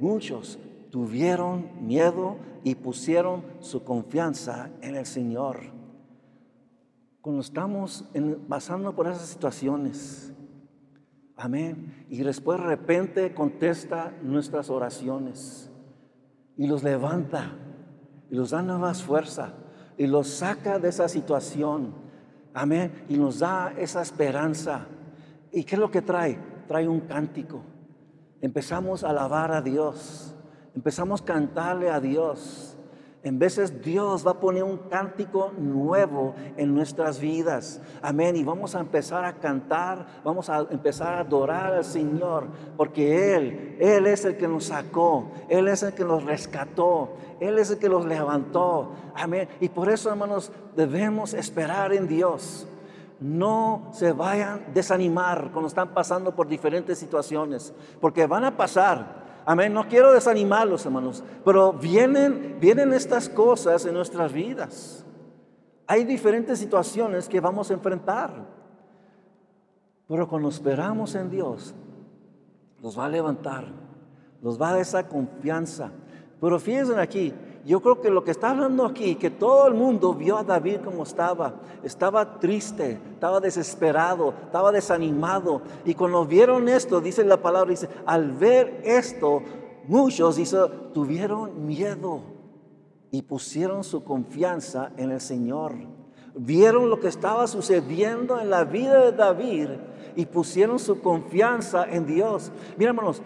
muchos 0.00 0.58
tuvieron 0.90 1.70
miedo 1.80 2.36
y 2.62 2.74
pusieron 2.74 3.42
su 3.60 3.82
confianza 3.82 4.70
en 4.82 4.96
el 4.96 5.06
Señor. 5.06 5.72
Cuando 7.20 7.40
estamos 7.40 8.04
pasando 8.48 8.94
por 8.94 9.06
esas 9.06 9.28
situaciones, 9.28 10.33
Amén. 11.36 12.06
Y 12.08 12.22
después 12.22 12.60
de 12.60 12.66
repente 12.66 13.34
contesta 13.34 14.12
nuestras 14.22 14.70
oraciones 14.70 15.70
y 16.56 16.66
los 16.66 16.82
levanta 16.82 17.52
y 18.30 18.36
los 18.36 18.50
da 18.50 18.62
nuevas 18.62 19.02
fuerza 19.02 19.54
y 19.96 20.06
los 20.06 20.28
saca 20.28 20.78
de 20.78 20.88
esa 20.88 21.08
situación. 21.08 21.94
Amén. 22.52 23.04
Y 23.08 23.16
nos 23.16 23.40
da 23.40 23.74
esa 23.76 24.00
esperanza. 24.00 24.86
¿Y 25.52 25.64
qué 25.64 25.74
es 25.74 25.80
lo 25.80 25.90
que 25.90 26.02
trae? 26.02 26.38
Trae 26.68 26.88
un 26.88 27.00
cántico. 27.00 27.62
Empezamos 28.40 29.02
a 29.02 29.10
alabar 29.10 29.52
a 29.52 29.60
Dios. 29.60 30.34
Empezamos 30.74 31.22
a 31.22 31.24
cantarle 31.24 31.90
a 31.90 32.00
Dios. 32.00 32.73
En 33.24 33.38
veces 33.38 33.80
Dios 33.82 34.24
va 34.24 34.32
a 34.32 34.40
poner 34.40 34.62
un 34.62 34.76
cántico 34.76 35.50
nuevo 35.56 36.34
en 36.58 36.74
nuestras 36.74 37.18
vidas. 37.18 37.80
Amén. 38.02 38.36
Y 38.36 38.44
vamos 38.44 38.74
a 38.74 38.80
empezar 38.80 39.24
a 39.24 39.32
cantar, 39.32 40.06
vamos 40.22 40.50
a 40.50 40.66
empezar 40.70 41.14
a 41.14 41.20
adorar 41.20 41.72
al 41.72 41.86
Señor, 41.86 42.48
porque 42.76 43.34
Él, 43.34 43.76
Él 43.80 44.06
es 44.06 44.26
el 44.26 44.36
que 44.36 44.46
nos 44.46 44.66
sacó, 44.66 45.30
Él 45.48 45.68
es 45.68 45.82
el 45.82 45.94
que 45.94 46.04
nos 46.04 46.22
rescató, 46.22 47.14
Él 47.40 47.58
es 47.58 47.70
el 47.70 47.78
que 47.78 47.88
nos 47.88 48.04
levantó. 48.04 48.92
Amén. 49.14 49.48
Y 49.58 49.70
por 49.70 49.88
eso, 49.88 50.10
hermanos, 50.10 50.52
debemos 50.76 51.32
esperar 51.32 51.94
en 51.94 52.06
Dios. 52.06 52.68
No 53.20 53.88
se 53.92 54.12
vayan 54.12 54.48
a 54.68 54.72
desanimar 54.74 55.50
cuando 55.50 55.68
están 55.68 55.94
pasando 55.94 56.36
por 56.36 56.46
diferentes 56.46 56.98
situaciones, 56.98 57.72
porque 58.02 58.26
van 58.26 58.44
a 58.44 58.54
pasar. 58.54 59.23
Amén. 59.46 59.72
No 59.72 59.88
quiero 59.88 60.12
desanimarlos, 60.12 60.86
hermanos, 60.86 61.22
pero 61.44 61.72
vienen, 61.72 62.56
vienen 62.60 62.92
estas 62.92 63.28
cosas 63.28 63.84
en 63.84 63.94
nuestras 63.94 64.32
vidas. 64.32 65.04
Hay 65.86 66.04
diferentes 66.04 66.58
situaciones 66.58 67.28
que 67.28 67.40
vamos 67.40 67.70
a 67.70 67.74
enfrentar. 67.74 68.32
Pero 70.08 70.28
cuando 70.28 70.48
esperamos 70.48 71.14
en 71.14 71.30
Dios, 71.30 71.74
nos 72.82 72.98
va 72.98 73.06
a 73.06 73.08
levantar, 73.08 73.64
nos 74.42 74.60
va 74.60 74.68
a 74.68 74.72
dar 74.72 74.80
esa 74.80 75.08
confianza. 75.08 75.90
Pero 76.40 76.58
fíjense 76.58 76.98
aquí, 77.00 77.32
yo 77.64 77.80
creo 77.80 78.00
que 78.00 78.10
lo 78.10 78.22
que 78.24 78.30
está 78.30 78.50
hablando 78.50 78.84
aquí, 78.84 79.14
que 79.14 79.30
todo 79.30 79.66
el 79.66 79.74
mundo 79.74 80.12
vio 80.12 80.36
a 80.36 80.44
David 80.44 80.80
como 80.84 81.02
estaba, 81.02 81.54
estaba 81.82 82.38
triste, 82.38 83.00
estaba 83.14 83.40
desesperado, 83.40 84.34
estaba 84.44 84.70
desanimado. 84.70 85.62
Y 85.86 85.94
cuando 85.94 86.26
vieron 86.26 86.68
esto, 86.68 87.00
dice 87.00 87.24
la 87.24 87.40
palabra, 87.40 87.70
dice, 87.70 87.88
al 88.04 88.32
ver 88.32 88.82
esto, 88.84 89.42
muchos 89.88 90.36
dice, 90.36 90.58
tuvieron 90.92 91.66
miedo 91.66 92.20
y 93.10 93.22
pusieron 93.22 93.82
su 93.82 94.04
confianza 94.04 94.92
en 94.98 95.12
el 95.12 95.22
Señor. 95.22 95.72
Vieron 96.34 96.90
lo 96.90 97.00
que 97.00 97.08
estaba 97.08 97.46
sucediendo 97.46 98.40
en 98.40 98.50
la 98.50 98.64
vida 98.64 99.06
de 99.06 99.12
David 99.12 99.68
y 100.16 100.26
pusieron 100.26 100.78
su 100.78 101.00
confianza 101.00 101.86
en 101.90 102.04
Dios. 102.04 102.52
Mira, 102.76 102.90
hermanos, 102.90 103.22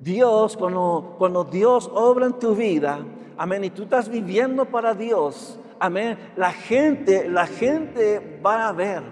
Dios, 0.00 0.56
cuando, 0.56 1.14
cuando 1.18 1.44
Dios 1.44 1.88
obra 1.94 2.26
en 2.26 2.32
tu 2.32 2.54
vida, 2.56 3.04
Amén. 3.40 3.64
Y 3.64 3.70
tú 3.70 3.84
estás 3.84 4.06
viviendo 4.10 4.66
para 4.66 4.92
Dios. 4.92 5.58
Amén. 5.78 6.18
La 6.36 6.52
gente, 6.52 7.26
la 7.26 7.46
gente 7.46 8.38
va 8.44 8.68
a 8.68 8.72
ver. 8.72 9.02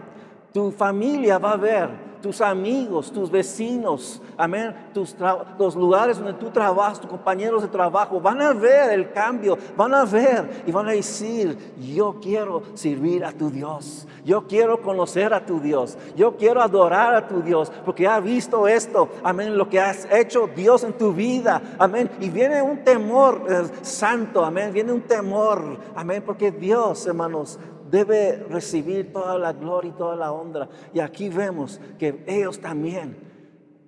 Tu 0.52 0.70
familia 0.70 1.38
va 1.38 1.52
a 1.52 1.56
ver 1.56 2.07
tus 2.20 2.40
amigos, 2.40 3.12
tus 3.12 3.30
vecinos, 3.30 4.20
amén, 4.36 4.74
tus 4.92 5.14
los 5.58 5.74
lugares 5.74 6.18
donde 6.18 6.34
tú 6.34 6.50
trabajas, 6.50 7.00
tus 7.00 7.10
compañeros 7.10 7.62
de 7.62 7.68
trabajo, 7.68 8.20
van 8.20 8.40
a 8.40 8.52
ver 8.52 8.92
el 8.92 9.12
cambio, 9.12 9.56
van 9.76 9.94
a 9.94 10.04
ver 10.04 10.62
y 10.66 10.72
van 10.72 10.88
a 10.88 10.92
decir, 10.92 11.74
yo 11.78 12.18
quiero 12.20 12.62
servir 12.74 13.24
a 13.24 13.32
tu 13.32 13.50
Dios, 13.50 14.06
yo 14.24 14.46
quiero 14.46 14.82
conocer 14.82 15.32
a 15.32 15.44
tu 15.44 15.60
Dios, 15.60 15.96
yo 16.16 16.36
quiero 16.36 16.62
adorar 16.62 17.14
a 17.14 17.28
tu 17.28 17.42
Dios, 17.42 17.72
porque 17.84 18.06
ha 18.06 18.20
visto 18.20 18.68
esto, 18.68 19.08
amén, 19.22 19.56
lo 19.56 19.68
que 19.68 19.80
has 19.80 20.06
hecho 20.10 20.48
Dios 20.54 20.84
en 20.84 20.92
tu 20.94 21.12
vida, 21.12 21.60
amén, 21.78 22.10
y 22.20 22.30
viene 22.30 22.62
un 22.62 22.84
temor 22.84 23.46
eh, 23.48 23.62
santo, 23.82 24.44
amén, 24.44 24.72
viene 24.72 24.92
un 24.92 25.02
temor, 25.02 25.78
amén, 25.94 26.22
porque 26.24 26.50
Dios, 26.50 27.06
hermanos, 27.06 27.58
debe 27.90 28.36
recibir 28.48 29.12
toda 29.12 29.38
la 29.38 29.52
gloria 29.52 29.90
y 29.90 29.94
toda 29.94 30.16
la 30.16 30.32
honra. 30.32 30.68
Y 30.92 31.00
aquí 31.00 31.28
vemos 31.28 31.80
que 31.98 32.24
ellos 32.26 32.60
también, 32.60 33.16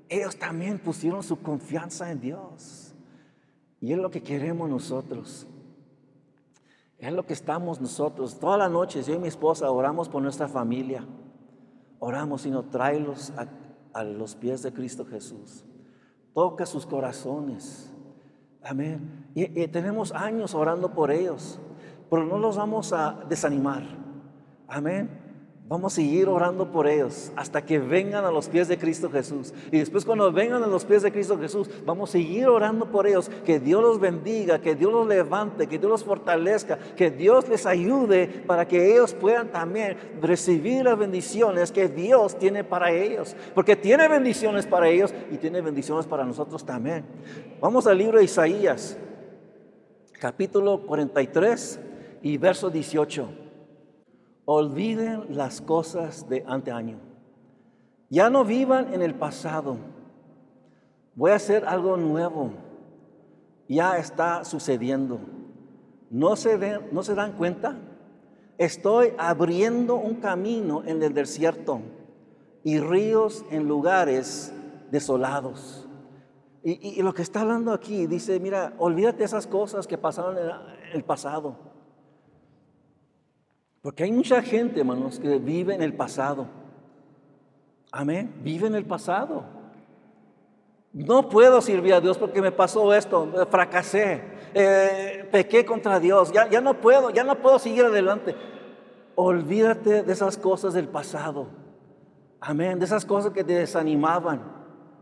ellos 0.08 0.36
también 0.36 0.78
pusieron 0.78 1.22
su 1.22 1.40
confianza 1.40 2.10
en 2.10 2.20
Dios. 2.20 2.94
Y 3.80 3.92
es 3.92 3.98
lo 3.98 4.10
que 4.10 4.22
queremos 4.22 4.68
nosotros. 4.68 5.46
Es 6.98 7.12
lo 7.12 7.24
que 7.24 7.32
estamos 7.32 7.80
nosotros. 7.80 8.38
Todas 8.38 8.58
las 8.58 8.70
noches 8.70 9.06
yo 9.06 9.14
y 9.14 9.18
mi 9.18 9.28
esposa 9.28 9.70
oramos 9.70 10.08
por 10.08 10.22
nuestra 10.22 10.48
familia. 10.48 11.06
Oramos 11.98 12.44
y 12.46 12.50
nos 12.50 12.68
tráelos 12.70 13.32
a, 13.36 13.46
a 13.98 14.04
los 14.04 14.34
pies 14.34 14.62
de 14.62 14.72
Cristo 14.72 15.06
Jesús. 15.06 15.64
Toca 16.34 16.66
sus 16.66 16.86
corazones. 16.86 17.92
Amén. 18.62 19.30
y 19.34 19.66
tenemos 19.68 20.12
años 20.12 20.54
orando 20.54 20.92
por 20.92 21.10
ellos. 21.10 21.58
Pero 22.10 22.24
no 22.24 22.38
los 22.38 22.56
vamos 22.56 22.92
a 22.92 23.20
desanimar. 23.28 23.82
Amén. 24.66 25.08
Vamos 25.70 25.92
a 25.92 25.96
seguir 25.96 26.28
orando 26.28 26.72
por 26.72 26.88
ellos 26.88 27.30
hasta 27.36 27.64
que 27.64 27.78
vengan 27.78 28.24
a 28.24 28.32
los 28.32 28.48
pies 28.48 28.66
de 28.66 28.76
Cristo 28.76 29.08
Jesús. 29.08 29.54
Y 29.70 29.78
después 29.78 30.04
cuando 30.04 30.32
vengan 30.32 30.64
a 30.64 30.66
los 30.66 30.84
pies 30.84 31.02
de 31.02 31.12
Cristo 31.12 31.38
Jesús, 31.38 31.70
vamos 31.86 32.10
a 32.10 32.12
seguir 32.14 32.48
orando 32.48 32.86
por 32.86 33.06
ellos. 33.06 33.30
Que 33.46 33.60
Dios 33.60 33.80
los 33.80 34.00
bendiga, 34.00 34.60
que 34.60 34.74
Dios 34.74 34.92
los 34.92 35.06
levante, 35.06 35.68
que 35.68 35.78
Dios 35.78 35.88
los 35.88 36.02
fortalezca, 36.02 36.76
que 36.96 37.12
Dios 37.12 37.48
les 37.48 37.66
ayude 37.66 38.42
para 38.48 38.66
que 38.66 38.90
ellos 38.90 39.14
puedan 39.14 39.52
también 39.52 39.96
recibir 40.20 40.86
las 40.86 40.98
bendiciones 40.98 41.70
que 41.70 41.86
Dios 41.86 42.36
tiene 42.36 42.64
para 42.64 42.90
ellos. 42.90 43.36
Porque 43.54 43.76
tiene 43.76 44.08
bendiciones 44.08 44.66
para 44.66 44.88
ellos 44.88 45.14
y 45.30 45.36
tiene 45.36 45.60
bendiciones 45.60 46.04
para 46.04 46.24
nosotros 46.24 46.66
también. 46.66 47.04
Vamos 47.60 47.86
al 47.86 47.96
libro 47.96 48.18
de 48.18 48.24
Isaías, 48.24 48.96
capítulo 50.18 50.84
43 50.84 51.89
y 52.22 52.38
verso 52.38 52.70
18. 52.70 53.28
Olviden 54.44 55.36
las 55.36 55.60
cosas 55.60 56.28
de 56.28 56.44
anteaño. 56.46 56.98
Ya 58.08 58.28
no 58.30 58.44
vivan 58.44 58.92
en 58.92 59.02
el 59.02 59.14
pasado. 59.14 59.76
Voy 61.14 61.30
a 61.30 61.36
hacer 61.36 61.64
algo 61.66 61.96
nuevo. 61.96 62.50
Ya 63.68 63.98
está 63.98 64.44
sucediendo. 64.44 65.20
¿No 66.10 66.34
se, 66.34 66.80
¿No 66.90 67.02
se 67.04 67.14
dan 67.14 67.32
cuenta? 67.32 67.76
Estoy 68.58 69.12
abriendo 69.16 69.94
un 69.94 70.16
camino 70.16 70.82
en 70.84 71.02
el 71.02 71.14
desierto 71.14 71.80
y 72.64 72.80
ríos 72.80 73.44
en 73.50 73.68
lugares 73.68 74.52
desolados. 74.90 75.88
Y, 76.62 76.98
y, 76.98 77.02
lo 77.02 77.14
que 77.14 77.22
está 77.22 77.40
hablando 77.40 77.72
aquí 77.72 78.06
dice, 78.06 78.38
mira, 78.38 78.74
olvídate 78.76 79.24
esas 79.24 79.46
cosas 79.46 79.86
que 79.86 79.96
pasaron 79.96 80.36
en 80.36 80.50
el 80.92 81.04
pasado. 81.04 81.69
Porque 83.82 84.04
hay 84.04 84.12
mucha 84.12 84.42
gente, 84.42 84.80
hermanos, 84.80 85.18
que 85.18 85.38
vive 85.38 85.74
en 85.74 85.82
el 85.82 85.94
pasado. 85.94 86.46
Amén. 87.90 88.32
Vive 88.42 88.66
en 88.66 88.74
el 88.74 88.84
pasado. 88.84 89.44
No 90.92 91.28
puedo 91.28 91.60
servir 91.60 91.94
a 91.94 92.00
Dios 92.00 92.18
porque 92.18 92.42
me 92.42 92.50
pasó 92.50 92.92
esto, 92.92 93.46
fracasé, 93.48 94.22
eh, 94.52 95.28
pequé 95.30 95.64
contra 95.64 96.00
Dios, 96.00 96.32
ya, 96.32 96.50
ya 96.50 96.60
no 96.60 96.80
puedo, 96.80 97.10
ya 97.10 97.22
no 97.22 97.36
puedo 97.36 97.60
seguir 97.60 97.84
adelante. 97.84 98.34
Olvídate 99.14 100.02
de 100.02 100.12
esas 100.12 100.36
cosas 100.36 100.74
del 100.74 100.88
pasado. 100.88 101.46
Amén. 102.40 102.78
De 102.78 102.86
esas 102.86 103.04
cosas 103.04 103.32
que 103.32 103.44
te 103.44 103.52
desanimaban. 103.54 104.42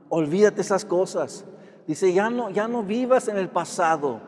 Olvídate 0.08 0.61
esas 0.61 0.85
cosas. 0.85 1.44
Dice, 1.87 2.12
ya 2.12 2.28
no, 2.28 2.50
ya 2.50 2.68
no 2.68 2.82
vivas 2.82 3.28
en 3.28 3.38
el 3.38 3.49
pasado. 3.49 4.20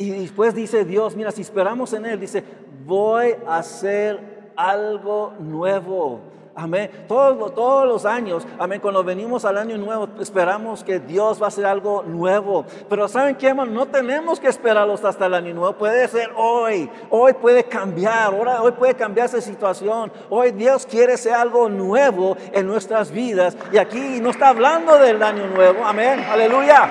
Y 0.00 0.08
después 0.08 0.54
dice 0.54 0.86
Dios, 0.86 1.14
mira, 1.14 1.30
si 1.30 1.42
esperamos 1.42 1.92
en 1.92 2.06
Él, 2.06 2.18
dice, 2.18 2.42
voy 2.86 3.34
a 3.46 3.58
hacer 3.58 4.18
algo 4.56 5.34
nuevo. 5.38 6.20
Amén. 6.54 7.04
Todos, 7.06 7.54
todos 7.54 7.86
los 7.86 8.06
años, 8.06 8.46
amén, 8.58 8.80
cuando 8.80 9.04
venimos 9.04 9.44
al 9.44 9.58
año 9.58 9.76
nuevo, 9.76 10.08
esperamos 10.18 10.82
que 10.82 11.00
Dios 11.00 11.38
va 11.38 11.44
a 11.44 11.48
hacer 11.48 11.66
algo 11.66 12.02
nuevo. 12.02 12.64
Pero 12.88 13.08
¿saben 13.08 13.36
qué, 13.36 13.48
hermano? 13.48 13.72
No 13.72 13.88
tenemos 13.88 14.40
que 14.40 14.48
esperarlos 14.48 15.04
hasta 15.04 15.26
el 15.26 15.34
año 15.34 15.52
nuevo. 15.52 15.74
Puede 15.74 16.08
ser 16.08 16.30
hoy. 16.34 16.88
Hoy 17.10 17.34
puede 17.34 17.64
cambiar. 17.64 18.32
hoy 18.32 18.72
puede 18.72 18.94
cambiar 18.94 19.26
esa 19.26 19.42
situación. 19.42 20.10
Hoy 20.30 20.52
Dios 20.52 20.86
quiere 20.86 21.12
hacer 21.12 21.34
algo 21.34 21.68
nuevo 21.68 22.38
en 22.54 22.66
nuestras 22.66 23.10
vidas. 23.10 23.54
Y 23.70 23.76
aquí 23.76 24.18
no 24.22 24.30
está 24.30 24.48
hablando 24.48 24.96
del 24.96 25.22
año 25.22 25.46
nuevo. 25.48 25.84
Amén. 25.84 26.20
Aleluya. 26.20 26.88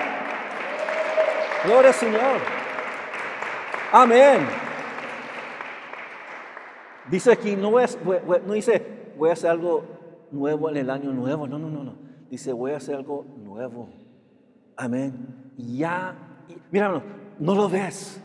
Gloria 1.64 1.88
al 1.88 1.94
Señor. 1.94 2.59
Amén. 3.92 4.46
Dice 7.10 7.32
aquí, 7.32 7.56
no, 7.56 7.80
es, 7.80 7.98
no 8.46 8.52
dice, 8.52 9.12
voy 9.16 9.30
a 9.30 9.32
hacer 9.32 9.50
algo 9.50 9.84
nuevo 10.30 10.70
en 10.70 10.76
el 10.76 10.90
año 10.90 11.12
nuevo. 11.12 11.48
No, 11.48 11.58
no, 11.58 11.68
no, 11.68 11.82
no. 11.82 11.94
Dice, 12.30 12.52
voy 12.52 12.72
a 12.72 12.76
hacer 12.76 12.94
algo 12.94 13.26
nuevo. 13.38 13.88
Amén. 14.76 15.52
Ya, 15.56 16.16
mira, 16.70 17.02
no 17.38 17.54
lo 17.54 17.68
ves. 17.68 18.22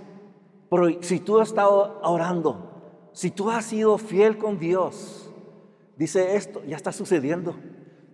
Pero 0.69 1.01
si 1.01 1.19
tú 1.19 1.39
has 1.39 1.49
estado 1.49 1.99
orando, 2.03 3.09
si 3.11 3.31
tú 3.31 3.49
has 3.49 3.65
sido 3.65 3.97
fiel 3.97 4.37
con 4.37 4.59
Dios, 4.59 5.31
dice 5.97 6.35
esto, 6.35 6.63
ya 6.65 6.75
está 6.75 6.91
sucediendo. 6.91 7.55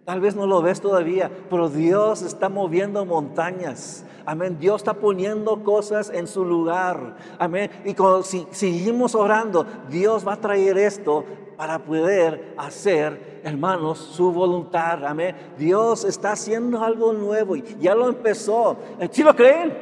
Tal 0.06 0.20
vez 0.20 0.36
no 0.36 0.48
lo 0.48 0.62
ves 0.62 0.82
todavía, 0.82 1.30
pero 1.50 1.70
Dios 1.70 2.24
está 2.24 2.50
moviendo 2.50 3.06
montañas. 3.06 4.04
Amén. 4.26 4.58
Dios 4.60 4.82
está 4.82 4.94
poniendo 4.94 5.64
cosas 5.64 6.10
en 6.14 6.28
su 6.28 6.44
lugar. 6.44 7.18
Amén. 7.38 7.70
Y 7.86 7.96
si 8.24 8.48
seguimos 8.52 9.16
orando, 9.16 9.66
Dios 9.90 10.28
va 10.28 10.34
a 10.34 10.38
traer 10.38 10.78
esto 10.78 11.24
para 11.56 11.80
poder 11.80 12.56
hacer, 12.58 13.42
hermanos, 13.44 14.00
su 14.00 14.32
voluntad. 14.32 15.06
Amén. 15.06 15.36
Dios 15.58 16.04
está 16.04 16.32
haciendo 16.32 16.84
algo 16.84 17.14
nuevo 17.14 17.56
y 17.56 17.64
ya 17.80 17.94
lo 17.94 18.10
empezó. 18.10 18.78
¿Sí 19.12 19.24
lo 19.24 19.36
creen? 19.36 19.78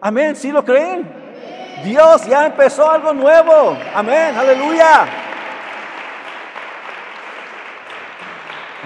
Amén. 0.00 0.36
¿Sí 0.36 0.52
lo 0.52 0.64
creen? 0.64 1.08
Dios 1.84 2.26
ya 2.26 2.46
empezó 2.46 2.90
algo 2.90 3.14
nuevo. 3.14 3.76
Amén. 3.94 4.34
Aleluya. 4.36 5.27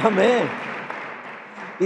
Amén. 0.03 0.49
Y, 1.79 1.85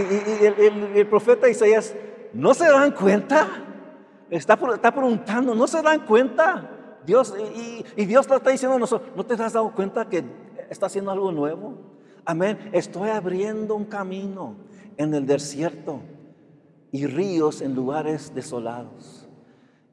el, 0.98 1.07
profeta 1.07 1.50
Isaías, 1.50 1.94
¿no 2.33 2.55
se 2.55 2.64
dan 2.64 2.92
cuenta? 2.92 3.46
Está, 4.31 4.57
preguntando, 4.57 5.55
¿no 5.55 5.66
se 5.66 5.83
dan 5.83 6.00
cuenta? 6.00 6.98
Dios, 7.05 7.35
y, 7.94 8.05
Dios 8.07 8.29
le 8.29 8.37
está 8.37 8.50
diciendo 8.50 8.76
a 8.76 8.79
nosotros, 8.79 9.11
¿no 9.14 9.24
te 9.24 9.35
has 9.35 9.52
dado 9.52 9.70
cuenta 9.74 10.09
que 10.09 10.24
está 10.70 10.87
haciendo 10.87 11.11
algo 11.11 11.31
nuevo? 11.31 11.74
Amén. 12.24 12.70
Estoy 12.72 13.11
abriendo 13.11 13.74
un 13.74 13.85
camino 13.85 14.57
en 14.96 15.12
el 15.12 15.26
desierto 15.26 16.00
y 16.92 17.07
ríos 17.07 17.61
en 17.61 17.74
lugares 17.74 18.35
desolados. 18.35 19.29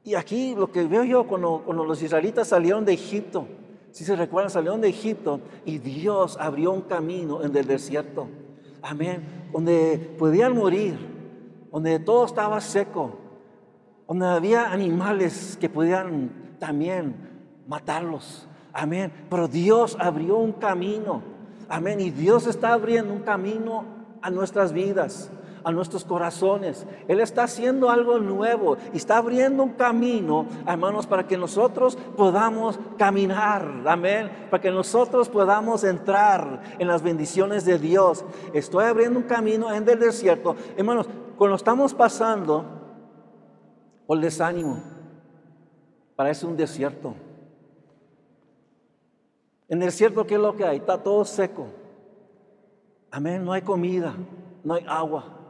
Y 0.02 0.14
aquí 0.14 0.54
lo 0.54 0.72
que 0.72 0.84
veo 0.84 1.04
yo 1.04 1.26
cuando 1.26 1.62
los 1.86 2.02
israelitas 2.02 2.48
salieron 2.48 2.86
de 2.86 2.94
Egipto, 2.94 3.46
si 3.94 4.04
se 4.04 4.16
recuerdan, 4.16 4.50
salieron 4.50 4.80
de 4.80 4.88
Egipto 4.88 5.40
y 5.64 5.78
Dios 5.78 6.36
abrió 6.40 6.72
un 6.72 6.80
camino 6.80 7.44
en 7.44 7.56
el 7.56 7.64
desierto. 7.64 8.26
Amén. 8.82 9.22
Donde 9.52 10.16
podían 10.18 10.56
morir, 10.56 10.98
donde 11.70 12.00
todo 12.00 12.26
estaba 12.26 12.60
seco, 12.60 13.16
donde 14.08 14.26
había 14.26 14.72
animales 14.72 15.56
que 15.60 15.68
podían 15.68 16.56
también 16.58 17.14
matarlos. 17.68 18.48
Amén. 18.72 19.12
Pero 19.30 19.46
Dios 19.46 19.96
abrió 20.00 20.38
un 20.38 20.54
camino. 20.54 21.22
Amén. 21.68 22.00
Y 22.00 22.10
Dios 22.10 22.48
está 22.48 22.72
abriendo 22.72 23.12
un 23.12 23.20
camino 23.20 23.84
a 24.22 24.28
nuestras 24.28 24.72
vidas 24.72 25.30
a 25.64 25.72
nuestros 25.72 26.04
corazones. 26.04 26.86
Él 27.08 27.20
está 27.20 27.44
haciendo 27.44 27.90
algo 27.90 28.18
nuevo 28.18 28.76
y 28.92 28.98
está 28.98 29.16
abriendo 29.16 29.62
un 29.62 29.70
camino, 29.70 30.46
hermanos, 30.66 31.06
para 31.06 31.26
que 31.26 31.38
nosotros 31.38 31.96
podamos 32.16 32.78
caminar. 32.98 33.82
Amén. 33.86 34.30
Para 34.50 34.60
que 34.60 34.70
nosotros 34.70 35.28
podamos 35.28 35.82
entrar 35.82 36.62
en 36.78 36.86
las 36.86 37.02
bendiciones 37.02 37.64
de 37.64 37.78
Dios. 37.78 38.24
Estoy 38.52 38.84
abriendo 38.84 39.18
un 39.18 39.26
camino 39.26 39.72
en 39.72 39.88
el 39.88 39.98
desierto. 39.98 40.54
Hermanos, 40.76 41.08
cuando 41.36 41.56
estamos 41.56 41.94
pasando 41.94 42.64
por 44.06 44.18
el 44.18 44.22
desánimo, 44.22 44.78
parece 46.14 46.46
un 46.46 46.56
desierto. 46.56 47.14
En 49.68 49.80
el 49.80 49.86
desierto, 49.86 50.26
¿qué 50.26 50.34
es 50.34 50.40
lo 50.40 50.54
que 50.54 50.64
hay? 50.64 50.76
Está 50.76 51.02
todo 51.02 51.24
seco. 51.24 51.66
Amén, 53.10 53.44
no 53.44 53.52
hay 53.52 53.62
comida, 53.62 54.14
no 54.62 54.74
hay 54.74 54.84
agua. 54.86 55.43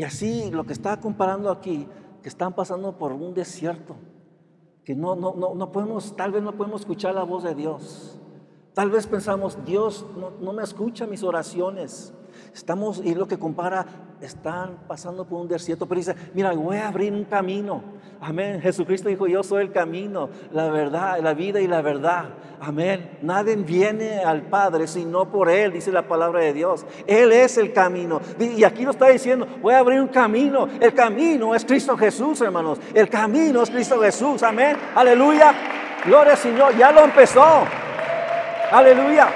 Y 0.00 0.02
así 0.02 0.50
lo 0.50 0.64
que 0.64 0.72
está 0.72 0.98
comparando 0.98 1.50
aquí, 1.50 1.86
que 2.22 2.30
están 2.30 2.54
pasando 2.54 2.96
por 2.96 3.12
un 3.12 3.34
desierto, 3.34 3.96
que 4.82 4.94
no, 4.94 5.14
no, 5.14 5.34
no, 5.34 5.54
no 5.54 5.72
podemos, 5.72 6.16
tal 6.16 6.32
vez 6.32 6.42
no 6.42 6.52
podemos 6.52 6.80
escuchar 6.80 7.14
la 7.14 7.22
voz 7.22 7.42
de 7.42 7.54
Dios. 7.54 8.18
Tal 8.72 8.90
vez 8.90 9.06
pensamos, 9.06 9.62
Dios 9.66 10.06
no, 10.16 10.30
no 10.40 10.54
me 10.54 10.62
escucha 10.62 11.06
mis 11.06 11.22
oraciones. 11.22 12.14
Estamos, 12.54 13.00
y 13.04 13.14
lo 13.14 13.28
que 13.28 13.38
compara, 13.38 13.86
están 14.20 14.76
pasando 14.86 15.24
por 15.24 15.40
un 15.40 15.48
desierto, 15.48 15.86
pero 15.86 15.98
dice, 15.98 16.14
mira, 16.34 16.52
voy 16.52 16.76
a 16.76 16.88
abrir 16.88 17.12
un 17.12 17.24
camino. 17.24 17.82
Amén. 18.20 18.60
Jesucristo 18.60 19.08
dijo, 19.08 19.26
yo 19.26 19.42
soy 19.42 19.62
el 19.62 19.72
camino, 19.72 20.28
la 20.52 20.68
verdad, 20.70 21.18
la 21.22 21.32
vida 21.32 21.60
y 21.60 21.66
la 21.66 21.80
verdad. 21.80 22.26
Amén. 22.60 23.18
Nadie 23.22 23.56
viene 23.56 24.18
al 24.18 24.42
Padre 24.42 24.86
sino 24.86 25.30
por 25.30 25.48
Él, 25.48 25.72
dice 25.72 25.90
la 25.90 26.06
palabra 26.06 26.40
de 26.40 26.52
Dios. 26.52 26.84
Él 27.06 27.32
es 27.32 27.56
el 27.56 27.72
camino. 27.72 28.20
Y 28.38 28.62
aquí 28.64 28.84
lo 28.84 28.90
está 28.90 29.08
diciendo, 29.08 29.46
voy 29.62 29.72
a 29.72 29.78
abrir 29.78 30.00
un 30.00 30.08
camino. 30.08 30.68
El 30.80 30.92
camino 30.92 31.54
es 31.54 31.64
Cristo 31.64 31.96
Jesús, 31.96 32.42
hermanos. 32.42 32.78
El 32.92 33.08
camino 33.08 33.62
es 33.62 33.70
Cristo 33.70 33.98
Jesús. 34.00 34.42
Amén. 34.42 34.76
Aleluya. 34.94 35.54
Gloria 36.04 36.32
al 36.32 36.38
Señor. 36.38 36.76
Ya 36.76 36.92
lo 36.92 37.04
empezó. 37.04 37.64
Aleluya. 38.70 39.28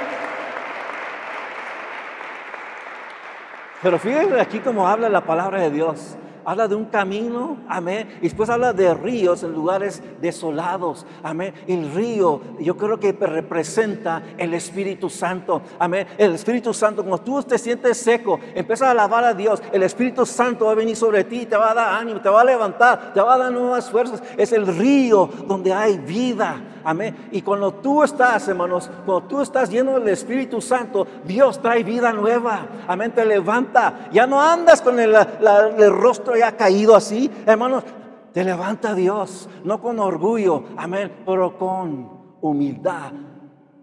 Pero 3.84 3.98
fíjense 3.98 4.40
aquí 4.40 4.60
como 4.60 4.88
habla 4.88 5.10
la 5.10 5.26
palabra 5.26 5.60
de 5.60 5.70
Dios. 5.70 6.16
habla 6.44 6.68
de 6.68 6.74
un 6.74 6.86
camino, 6.86 7.58
amén. 7.68 8.18
Y 8.20 8.24
después 8.24 8.48
habla 8.50 8.72
de 8.72 8.92
ríos 8.94 9.42
en 9.42 9.52
lugares 9.52 10.02
desolados, 10.20 11.06
amén. 11.22 11.54
El 11.66 11.92
río, 11.92 12.40
yo 12.60 12.76
creo 12.76 12.98
que 12.98 13.12
representa 13.12 14.22
el 14.36 14.54
Espíritu 14.54 15.08
Santo, 15.08 15.62
amén. 15.78 16.06
El 16.18 16.34
Espíritu 16.34 16.74
Santo, 16.74 17.02
cuando 17.02 17.22
tú 17.22 17.42
te 17.42 17.58
sientes 17.58 17.98
seco, 17.98 18.40
empiezas 18.54 18.88
a 18.88 18.90
alabar 18.92 19.24
a 19.24 19.34
Dios, 19.34 19.62
el 19.72 19.82
Espíritu 19.82 20.26
Santo 20.26 20.66
va 20.66 20.72
a 20.72 20.76
venir 20.76 20.96
sobre 20.96 21.24
ti, 21.24 21.46
te 21.46 21.56
va 21.56 21.70
a 21.70 21.74
dar 21.74 21.94
ánimo, 21.94 22.20
te 22.20 22.28
va 22.28 22.40
a 22.40 22.44
levantar, 22.44 23.12
te 23.12 23.20
va 23.20 23.34
a 23.34 23.38
dar 23.38 23.52
nuevas 23.52 23.90
fuerzas. 23.90 24.22
Es 24.36 24.52
el 24.52 24.66
río 24.66 25.28
donde 25.46 25.72
hay 25.72 25.98
vida, 25.98 26.62
amén. 26.84 27.28
Y 27.32 27.42
cuando 27.42 27.72
tú 27.74 28.02
estás, 28.02 28.46
hermanos, 28.48 28.90
cuando 29.04 29.26
tú 29.26 29.40
estás 29.40 29.70
lleno 29.70 29.98
del 29.98 30.08
Espíritu 30.08 30.60
Santo, 30.60 31.06
Dios 31.24 31.60
trae 31.60 31.82
vida 31.82 32.12
nueva, 32.12 32.66
amén. 32.86 33.12
Te 33.12 33.24
levanta, 33.24 34.08
ya 34.12 34.26
no 34.26 34.40
andas 34.40 34.80
con 34.82 35.00
el, 35.00 35.14
el 35.14 35.92
rostro 35.92 36.36
ya 36.36 36.56
caído 36.56 36.94
así, 36.94 37.30
hermanos. 37.46 37.84
Te 38.32 38.42
levanta 38.42 38.94
Dios, 38.94 39.48
no 39.62 39.80
con 39.80 40.00
orgullo, 40.00 40.64
amén, 40.76 41.12
pero 41.24 41.56
con 41.56 42.36
humildad, 42.40 43.12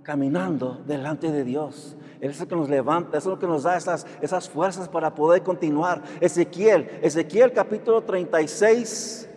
caminando 0.04 0.82
delante 0.86 1.32
de 1.32 1.46
Dios. 1.46 1.96
Él 2.20 2.30
es 2.30 2.42
el 2.42 2.48
que 2.48 2.56
nos 2.56 2.70
levanta, 2.70 3.18
es 3.18 3.26
lo 3.26 3.40
que 3.40 3.48
nos 3.48 3.64
da 3.64 3.76
esas, 3.76 4.06
esas 4.22 4.48
fuerzas 4.48 4.88
para 4.88 5.16
poder 5.16 5.42
continuar. 5.42 6.04
Ezequiel, 6.20 7.00
Ezequiel 7.02 7.52
capítulo 7.52 8.04
36 8.04 9.30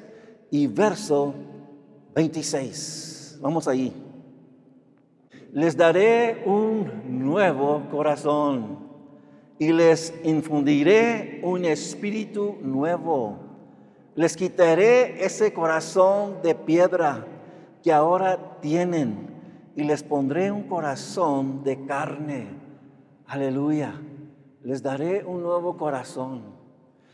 y 0.50 0.66
verso 0.66 1.32
26. 2.14 3.13
Vamos 3.44 3.68
ahí. 3.68 3.92
Les 5.52 5.76
daré 5.76 6.44
un 6.46 7.20
nuevo 7.22 7.82
corazón 7.90 8.78
y 9.58 9.70
les 9.70 10.14
infundiré 10.24 11.42
un 11.44 11.66
espíritu 11.66 12.56
nuevo. 12.62 13.36
Les 14.14 14.34
quitaré 14.34 15.22
ese 15.22 15.52
corazón 15.52 16.40
de 16.42 16.54
piedra 16.54 17.26
que 17.82 17.92
ahora 17.92 18.60
tienen 18.62 19.28
y 19.76 19.82
les 19.82 20.02
pondré 20.02 20.50
un 20.50 20.62
corazón 20.62 21.62
de 21.64 21.84
carne. 21.84 22.46
Aleluya. 23.26 24.00
Les 24.62 24.82
daré 24.82 25.22
un 25.22 25.42
nuevo 25.42 25.76
corazón. 25.76 26.44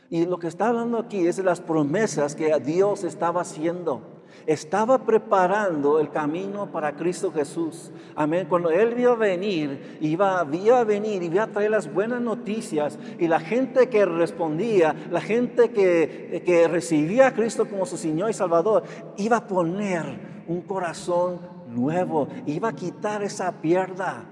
Y 0.08 0.26
lo 0.26 0.38
que 0.38 0.46
está 0.46 0.68
hablando 0.68 0.96
aquí 0.96 1.26
es 1.26 1.38
de 1.38 1.42
las 1.42 1.60
promesas 1.60 2.36
que 2.36 2.56
Dios 2.60 3.02
estaba 3.02 3.40
haciendo 3.40 4.19
estaba 4.46 5.04
preparando 5.04 6.00
el 6.00 6.10
camino 6.10 6.70
para 6.70 6.96
Cristo 6.96 7.32
Jesús. 7.32 7.90
Amén. 8.14 8.46
Cuando 8.48 8.70
Él 8.70 8.94
vio 8.94 9.16
venir, 9.16 9.98
iba, 10.00 10.46
iba 10.52 10.80
a 10.80 10.84
venir 10.84 11.22
y 11.22 11.26
iba 11.26 11.44
a 11.44 11.46
traer 11.46 11.70
las 11.70 11.92
buenas 11.92 12.20
noticias. 12.20 12.98
Y 13.18 13.28
la 13.28 13.40
gente 13.40 13.88
que 13.88 14.04
respondía, 14.04 14.94
la 15.10 15.20
gente 15.20 15.70
que, 15.70 16.42
que 16.44 16.68
recibía 16.68 17.28
a 17.28 17.34
Cristo 17.34 17.68
como 17.68 17.86
su 17.86 17.96
Señor 17.96 18.30
y 18.30 18.34
Salvador, 18.34 18.84
iba 19.16 19.38
a 19.38 19.46
poner 19.46 20.44
un 20.46 20.62
corazón 20.62 21.40
nuevo. 21.68 22.28
Iba 22.46 22.70
a 22.70 22.74
quitar 22.74 23.22
esa 23.22 23.60
piedra, 23.60 24.24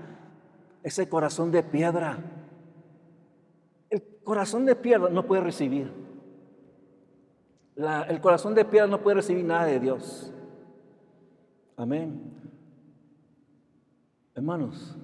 ese 0.82 1.08
corazón 1.08 1.50
de 1.50 1.62
piedra. 1.62 2.18
El 3.90 4.02
corazón 4.24 4.64
de 4.66 4.74
piedra 4.74 5.08
no 5.10 5.26
puede 5.26 5.42
recibir 5.42 6.07
el 7.78 8.20
corazón 8.20 8.54
de 8.54 8.64
piedra 8.64 8.88
no 8.88 9.00
puede 9.00 9.16
recibir 9.16 9.44
nada 9.44 9.66
de 9.66 9.78
Dios. 9.78 10.32
Amén. 11.76 12.32
Hermanos, 14.34 14.96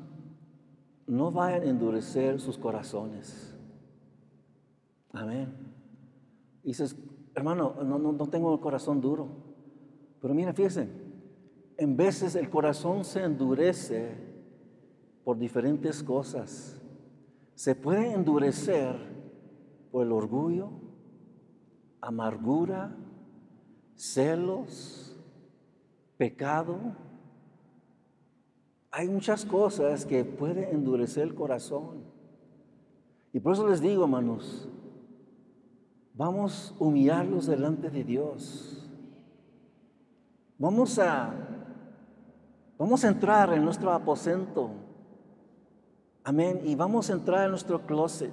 no 1.06 1.30
vayan 1.30 1.62
a 1.62 1.66
endurecer 1.66 2.40
sus 2.40 2.58
corazones. 2.58 3.54
Amén. 5.12 5.54
Y 6.64 6.68
dices, 6.68 6.96
hermano, 7.34 7.76
no, 7.84 7.98
no, 7.98 8.12
no 8.12 8.26
tengo 8.26 8.52
el 8.52 8.60
corazón 8.60 9.00
duro. 9.00 9.28
Pero 10.20 10.34
mira, 10.34 10.52
fíjense, 10.52 10.88
en 11.76 11.96
veces 11.96 12.34
el 12.34 12.50
corazón 12.50 13.04
se 13.04 13.22
endurece 13.22 14.16
por 15.22 15.38
diferentes 15.38 16.02
cosas. 16.02 16.80
Se 17.54 17.76
puede 17.76 18.12
endurecer 18.12 18.96
por 19.92 20.04
el 20.04 20.12
orgullo, 20.12 20.70
amargura, 22.04 22.94
celos, 23.96 25.16
pecado. 26.16 26.78
Hay 28.90 29.08
muchas 29.08 29.44
cosas 29.44 30.04
que 30.04 30.24
pueden 30.24 30.64
endurecer 30.74 31.24
el 31.24 31.34
corazón. 31.34 32.04
Y 33.32 33.40
por 33.40 33.54
eso 33.54 33.66
les 33.66 33.80
digo, 33.80 34.04
hermanos, 34.04 34.68
vamos 36.14 36.74
a 36.78 36.84
humillarlos 36.84 37.46
delante 37.46 37.90
de 37.90 38.04
Dios. 38.04 38.88
Vamos 40.58 40.98
a, 40.98 41.34
vamos 42.78 43.04
a 43.04 43.08
entrar 43.08 43.52
en 43.54 43.64
nuestro 43.64 43.90
aposento. 43.92 44.70
Amén. 46.22 46.60
Y 46.64 46.74
vamos 46.74 47.10
a 47.10 47.14
entrar 47.14 47.44
en 47.44 47.50
nuestro 47.50 47.84
closet, 47.86 48.32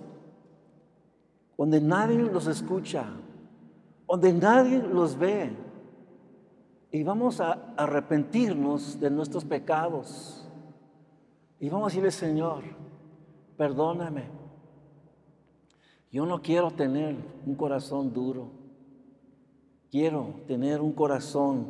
donde 1.57 1.81
nadie 1.81 2.17
los 2.17 2.47
escucha 2.47 3.05
donde 4.11 4.33
nadie 4.33 4.79
los 4.79 5.17
ve. 5.17 5.55
Y 6.91 7.01
vamos 7.01 7.39
a 7.39 7.73
arrepentirnos 7.77 8.99
de 8.99 9.09
nuestros 9.09 9.45
pecados. 9.45 10.45
Y 11.61 11.69
vamos 11.69 11.85
a 11.85 11.89
decirle, 11.91 12.11
Señor, 12.11 12.63
perdóname. 13.55 14.25
Yo 16.11 16.25
no 16.25 16.41
quiero 16.41 16.71
tener 16.71 17.15
un 17.45 17.55
corazón 17.55 18.11
duro. 18.11 18.51
Quiero 19.89 20.41
tener 20.45 20.81
un 20.81 20.91
corazón, 20.91 21.67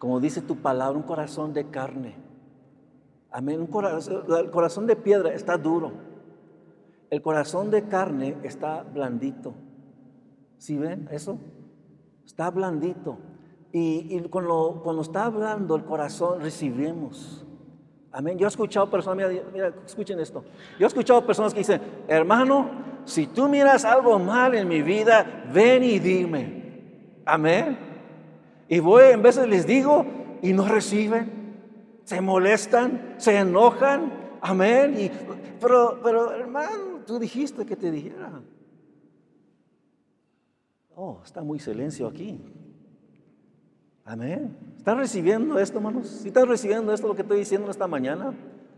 como 0.00 0.18
dice 0.18 0.42
tu 0.42 0.56
palabra, 0.56 0.98
un 0.98 1.04
corazón 1.04 1.52
de 1.52 1.70
carne. 1.70 2.16
Amén. 3.30 3.60
Un 3.60 3.68
el 4.36 4.50
corazón 4.50 4.88
de 4.88 4.96
piedra 4.96 5.32
está 5.32 5.56
duro. 5.56 5.92
El 7.10 7.22
corazón 7.22 7.70
de 7.70 7.86
carne 7.86 8.36
está 8.42 8.82
blandito. 8.82 9.54
¿Sí 10.62 10.76
ven 10.76 11.08
eso? 11.10 11.40
Está 12.24 12.48
blandito. 12.48 13.18
Y, 13.72 14.20
cuando, 14.28 14.80
cuando, 14.84 15.02
está 15.02 15.24
hablando 15.24 15.74
el 15.74 15.84
corazón, 15.84 16.40
recibimos. 16.40 17.44
Amén. 18.12 18.38
Yo 18.38 18.46
he 18.46 18.48
escuchado 18.48 18.88
personas, 18.88 19.28
mira, 19.28 19.42
mira, 19.52 19.74
escuchen 19.84 20.20
esto. 20.20 20.44
Yo 20.78 20.86
he 20.86 20.88
escuchado 20.88 21.26
personas 21.26 21.52
que 21.52 21.58
dicen, 21.58 21.82
hermano, 22.06 22.70
si 23.04 23.26
tú 23.26 23.48
miras 23.48 23.84
algo 23.84 24.20
mal 24.20 24.54
en 24.54 24.68
mi 24.68 24.82
vida, 24.82 25.48
ven 25.52 25.82
y 25.82 25.98
dime. 25.98 27.22
Amén. 27.26 27.76
Y 28.68 28.78
voy, 28.78 29.06
en 29.06 29.20
veces 29.20 29.48
les 29.48 29.66
digo 29.66 30.06
y 30.42 30.52
no 30.52 30.68
reciben. 30.68 31.56
Se 32.04 32.20
molestan, 32.20 33.16
se 33.16 33.36
enojan. 33.36 34.12
Amén. 34.40 34.94
Y, 34.96 35.10
pero, 35.60 35.98
pero 36.04 36.30
hermano, 36.30 37.00
tú 37.04 37.18
dijiste 37.18 37.66
que 37.66 37.74
te 37.74 37.90
dijera. 37.90 38.42
Oh, 40.94 41.20
está 41.24 41.42
muy 41.42 41.58
silencio 41.58 42.06
aquí. 42.06 42.40
Amén. 44.04 44.56
¿Están 44.76 44.98
recibiendo 44.98 45.58
esto, 45.58 45.78
hermanos? 45.78 46.08
¿Si 46.08 46.28
están 46.28 46.48
recibiendo 46.48 46.92
esto 46.92 47.08
lo 47.08 47.14
que 47.14 47.22
estoy 47.22 47.38
diciendo 47.38 47.70
esta 47.70 47.86
mañana? 47.86 48.34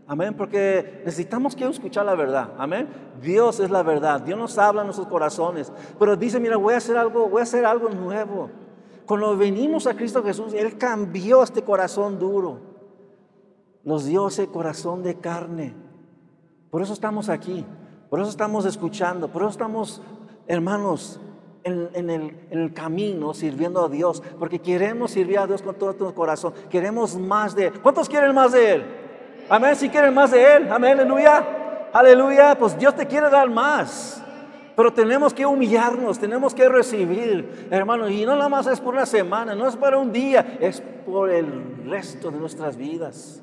Amén, 0.07 0.35
porque 0.35 1.01
necesitamos 1.03 1.55
que 1.55 1.67
escuchar 1.67 2.05
la 2.05 2.15
verdad. 2.15 2.53
Amén. 2.57 2.87
Dios 3.21 3.59
es 3.59 3.71
la 3.71 3.81
verdad. 3.81 4.21
Dios 4.21 4.37
nos 4.37 4.57
habla 4.57 4.81
en 4.81 4.87
nuestros 4.87 5.07
corazones. 5.07 5.71
Pero 5.97 6.15
dice, 6.15 6.39
mira, 6.39 6.57
voy 6.57 6.75
a 6.75 6.77
hacer 6.77 6.95
algo, 6.95 7.27
voy 7.27 7.39
a 7.39 7.43
hacer 7.43 7.65
algo 7.65 7.89
nuevo. 7.89 8.51
Cuando 9.05 9.35
venimos 9.35 9.87
a 9.87 9.95
Cristo 9.95 10.23
Jesús, 10.23 10.53
Él 10.53 10.77
cambió 10.77 11.41
este 11.41 11.63
corazón 11.63 12.19
duro. 12.19 12.59
Nos 13.83 14.05
dio 14.05 14.27
ese 14.27 14.47
corazón 14.47 15.01
de 15.01 15.15
carne. 15.15 15.73
Por 16.69 16.83
eso 16.83 16.93
estamos 16.93 17.29
aquí. 17.29 17.65
Por 18.09 18.19
eso 18.19 18.29
estamos 18.29 18.65
escuchando. 18.65 19.27
Por 19.27 19.41
eso 19.41 19.49
estamos, 19.51 20.01
hermanos, 20.47 21.19
en, 21.65 22.09
el, 22.51 22.73
camino 22.73 23.33
sirviendo 23.33 23.83
a 23.83 23.89
Dios, 23.89 24.21
porque 24.37 24.59
queremos 24.59 25.11
servir 25.11 25.39
a 25.39 25.47
Dios 25.47 25.63
con 25.63 25.73
todo 25.75 25.87
nuestro 25.87 26.13
corazón, 26.13 26.53
queremos 26.69 27.17
más 27.17 27.55
de 27.55 27.67
Él. 27.67 27.81
¿Cuántos 27.81 28.07
quieren 28.07 28.35
más 28.35 28.51
de 28.51 28.73
Él? 28.73 28.85
Amén, 29.49 29.75
si 29.75 29.89
quieren 29.89 30.13
más 30.13 30.31
de 30.31 30.57
Él, 30.57 30.71
amén, 30.71 30.99
aleluya, 30.99 31.89
aleluya, 31.91 32.55
pues 32.57 32.77
Dios 32.77 32.95
te 32.95 33.07
quiere 33.07 33.29
dar 33.29 33.49
más. 33.49 34.21
Pero 34.75 34.93
tenemos 34.93 35.33
que 35.33 35.45
humillarnos, 35.45 36.19
tenemos 36.19 36.53
que 36.53 36.69
recibir, 36.69 37.67
hermano, 37.71 38.09
y 38.09 38.25
no 38.25 38.35
nada 38.35 38.49
más 38.49 38.67
es 38.67 38.79
por 38.79 38.93
una 38.93 39.05
semana, 39.05 39.55
no 39.55 39.67
es 39.67 39.75
para 39.75 39.97
un 39.97 40.11
día, 40.11 40.57
es 40.59 40.81
por 41.05 41.31
el 41.31 41.85
resto 41.87 42.29
de 42.29 42.37
nuestras 42.37 42.77
vidas. 42.77 43.41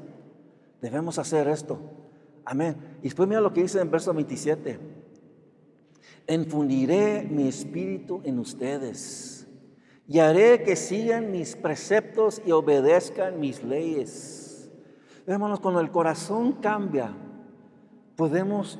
Debemos 0.80 1.18
hacer 1.18 1.48
esto. 1.48 1.78
Amén. 2.44 2.76
Y 3.00 3.04
después 3.04 3.28
mira 3.28 3.40
lo 3.40 3.52
que 3.52 3.62
dice 3.62 3.80
en 3.80 3.90
verso 3.90 4.12
27 4.12 5.01
infundiré 6.28 7.26
mi 7.28 7.48
espíritu 7.48 8.20
en 8.24 8.38
ustedes 8.38 9.46
y 10.06 10.18
haré 10.18 10.62
que 10.62 10.76
sigan 10.76 11.30
mis 11.30 11.56
preceptos 11.56 12.42
y 12.44 12.52
obedezcan 12.52 13.40
mis 13.40 13.62
leyes. 13.62 14.70
Hermanos, 15.26 15.60
cuando 15.60 15.80
el 15.80 15.90
corazón 15.90 16.52
cambia, 16.54 17.12
podemos 18.16 18.78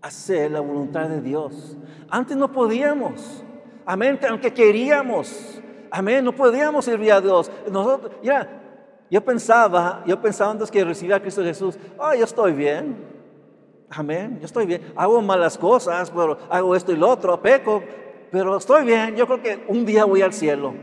hacer 0.00 0.50
la 0.52 0.60
voluntad 0.60 1.08
de 1.08 1.20
Dios. 1.20 1.76
Antes 2.08 2.36
no 2.36 2.52
podíamos. 2.52 3.42
Amén, 3.84 4.18
aunque 4.28 4.52
queríamos. 4.52 5.60
Amén, 5.90 6.24
no 6.24 6.34
podíamos 6.34 6.84
servir 6.84 7.12
a 7.12 7.20
Dios. 7.20 7.50
Nosotros, 7.70 8.12
ya, 8.22 8.48
yo 9.10 9.24
pensaba, 9.24 10.02
yo 10.06 10.20
pensaba 10.20 10.52
antes 10.52 10.70
que 10.70 10.84
recibir 10.84 11.14
a 11.14 11.20
Cristo 11.20 11.42
Jesús, 11.42 11.78
oh, 11.98 12.14
yo 12.14 12.24
estoy 12.24 12.52
bien. 12.52 13.15
Amén, 13.96 14.36
yo 14.40 14.44
estoy 14.44 14.66
bien. 14.66 14.92
Hago 14.94 15.22
malas 15.22 15.56
cosas, 15.56 16.10
pero 16.10 16.38
hago 16.50 16.76
esto 16.76 16.92
y 16.92 16.96
lo 16.96 17.08
otro, 17.08 17.40
peco, 17.40 17.82
pero 18.30 18.58
estoy 18.58 18.84
bien. 18.84 19.16
Yo 19.16 19.26
creo 19.26 19.42
que 19.42 19.64
un 19.68 19.86
día 19.86 20.04
voy 20.04 20.20
al 20.20 20.34
cielo. 20.34 20.74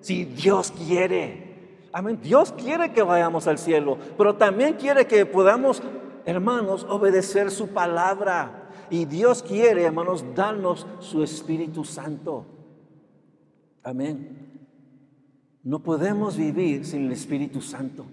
Si 0.00 0.24
Dios 0.24 0.72
quiere. 0.72 1.86
Amén. 1.92 2.18
Dios 2.20 2.52
quiere 2.52 2.92
que 2.92 3.02
vayamos 3.02 3.46
al 3.46 3.58
cielo, 3.58 3.96
pero 4.16 4.34
también 4.34 4.74
quiere 4.74 5.06
que 5.06 5.24
podamos, 5.24 5.82
hermanos, 6.24 6.84
obedecer 6.88 7.52
su 7.52 7.68
palabra. 7.68 8.70
Y 8.90 9.04
Dios 9.04 9.42
quiere, 9.42 9.84
hermanos, 9.84 10.24
darnos 10.34 10.84
su 10.98 11.22
Espíritu 11.22 11.84
Santo. 11.84 12.44
Amén. 13.84 14.66
No 15.62 15.78
podemos 15.78 16.36
vivir 16.36 16.84
sin 16.84 17.06
el 17.06 17.12
Espíritu 17.12 17.60
Santo. 17.60 18.04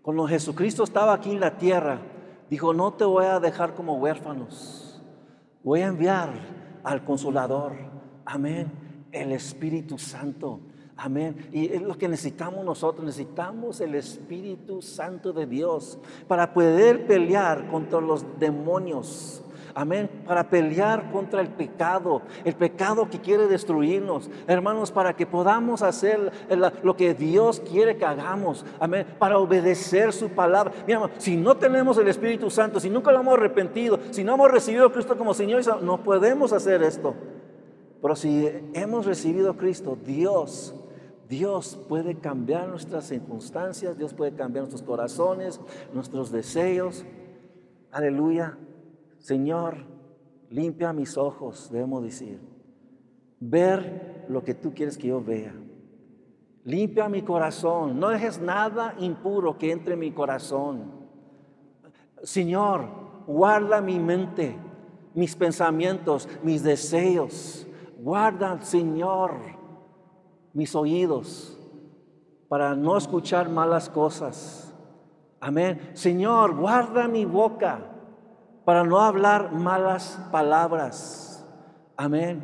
Cuando 0.00 0.26
Jesucristo 0.26 0.84
estaba 0.84 1.12
aquí 1.12 1.32
en 1.32 1.40
la 1.40 1.58
tierra, 1.58 2.00
dijo, 2.50 2.74
no 2.74 2.92
te 2.92 3.04
voy 3.04 3.24
a 3.24 3.40
dejar 3.40 3.74
como 3.74 3.94
huérfanos. 3.94 5.00
Voy 5.62 5.80
a 5.82 5.86
enviar 5.86 6.30
al 6.82 7.04
consolador. 7.04 7.72
Amén. 8.26 8.70
El 9.12 9.32
Espíritu 9.32 9.96
Santo. 9.96 10.60
Amén. 10.96 11.48
Y 11.52 11.72
es 11.72 11.80
lo 11.80 11.96
que 11.96 12.08
necesitamos 12.08 12.64
nosotros. 12.64 13.06
Necesitamos 13.06 13.80
el 13.80 13.94
Espíritu 13.94 14.82
Santo 14.82 15.32
de 15.32 15.46
Dios 15.46 15.98
para 16.28 16.52
poder 16.52 17.06
pelear 17.06 17.70
contra 17.70 18.00
los 18.00 18.38
demonios. 18.38 19.42
Amén. 19.74 20.08
Para 20.26 20.48
pelear 20.48 21.10
contra 21.10 21.40
el 21.40 21.48
pecado, 21.48 22.22
el 22.44 22.54
pecado 22.54 23.08
que 23.08 23.20
quiere 23.20 23.46
destruirnos. 23.46 24.30
Hermanos, 24.46 24.90
para 24.90 25.14
que 25.14 25.26
podamos 25.26 25.82
hacer 25.82 26.32
lo 26.82 26.96
que 26.96 27.14
Dios 27.14 27.60
quiere 27.60 27.96
que 27.96 28.04
hagamos. 28.04 28.64
Amén. 28.78 29.06
Para 29.18 29.38
obedecer 29.38 30.12
su 30.12 30.30
palabra. 30.30 30.72
Mira, 30.86 31.10
si 31.18 31.36
no 31.36 31.56
tenemos 31.56 31.98
el 31.98 32.08
Espíritu 32.08 32.50
Santo, 32.50 32.80
si 32.80 32.90
nunca 32.90 33.12
lo 33.12 33.20
hemos 33.20 33.34
arrepentido, 33.34 33.98
si 34.10 34.24
no 34.24 34.34
hemos 34.34 34.50
recibido 34.50 34.86
a 34.86 34.92
Cristo 34.92 35.16
como 35.16 35.34
Señor, 35.34 35.60
no 35.82 36.02
podemos 36.02 36.52
hacer 36.52 36.82
esto. 36.82 37.14
Pero 38.00 38.16
si 38.16 38.48
hemos 38.72 39.04
recibido 39.06 39.50
a 39.50 39.56
Cristo, 39.56 39.96
Dios 40.04 40.74
Dios 41.30 41.78
puede 41.88 42.16
cambiar 42.16 42.68
nuestras 42.68 43.06
circunstancias, 43.06 43.96
Dios 43.96 44.12
puede 44.14 44.32
cambiar 44.32 44.64
nuestros 44.64 44.82
corazones, 44.82 45.60
nuestros 45.94 46.32
deseos. 46.32 47.04
Aleluya. 47.92 48.58
Señor, 49.20 49.86
limpia 50.50 50.92
mis 50.92 51.16
ojos, 51.16 51.70
debemos 51.70 52.02
decir. 52.02 52.40
Ver 53.38 54.26
lo 54.28 54.42
que 54.42 54.54
tú 54.54 54.74
quieres 54.74 54.98
que 54.98 55.06
yo 55.06 55.22
vea. 55.22 55.54
Limpia 56.64 57.08
mi 57.08 57.22
corazón. 57.22 57.98
No 57.98 58.08
dejes 58.08 58.40
nada 58.40 58.94
impuro 58.98 59.56
que 59.56 59.70
entre 59.70 59.94
en 59.94 60.00
mi 60.00 60.10
corazón. 60.10 60.90
Señor, 62.22 62.86
guarda 63.28 63.80
mi 63.80 63.98
mente, 63.98 64.58
mis 65.14 65.36
pensamientos, 65.36 66.28
mis 66.42 66.62
deseos. 66.62 67.66
Guarda, 67.98 68.60
Señor 68.60 69.60
mis 70.52 70.74
oídos 70.74 71.56
para 72.48 72.74
no 72.74 72.96
escuchar 72.96 73.48
malas 73.48 73.88
cosas. 73.88 74.74
Amén. 75.40 75.90
Señor, 75.94 76.56
guarda 76.56 77.06
mi 77.08 77.24
boca 77.24 77.89
para 78.70 78.84
no 78.84 79.00
hablar 79.00 79.50
malas 79.50 80.16
palabras. 80.30 81.44
Amén. 81.96 82.40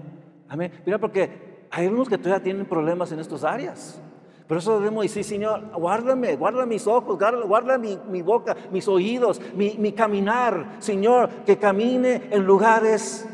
Amén. 0.48 0.72
Mira, 0.84 0.98
porque 0.98 1.68
hay 1.70 1.86
unos 1.86 2.08
que 2.08 2.18
todavía 2.18 2.42
tienen 2.42 2.66
problemas 2.66 3.12
en 3.12 3.20
estas 3.20 3.44
áreas. 3.44 4.02
Pero 4.48 4.58
eso 4.58 4.80
debemos 4.80 5.04
decir, 5.04 5.22
Señor, 5.22 5.70
guárdame, 5.78 6.34
guarda 6.34 6.66
mis 6.66 6.84
ojos, 6.88 7.16
guarda, 7.46 7.78
mi, 7.78 8.22
boca, 8.22 8.56
mis 8.72 8.88
oídos, 8.88 9.40
mi, 9.54 9.76
mi 9.78 9.92
caminar. 9.92 10.78
Señor, 10.80 11.28
que 11.46 11.58
camine 11.58 12.22
en 12.32 12.44
lugares 12.44 13.24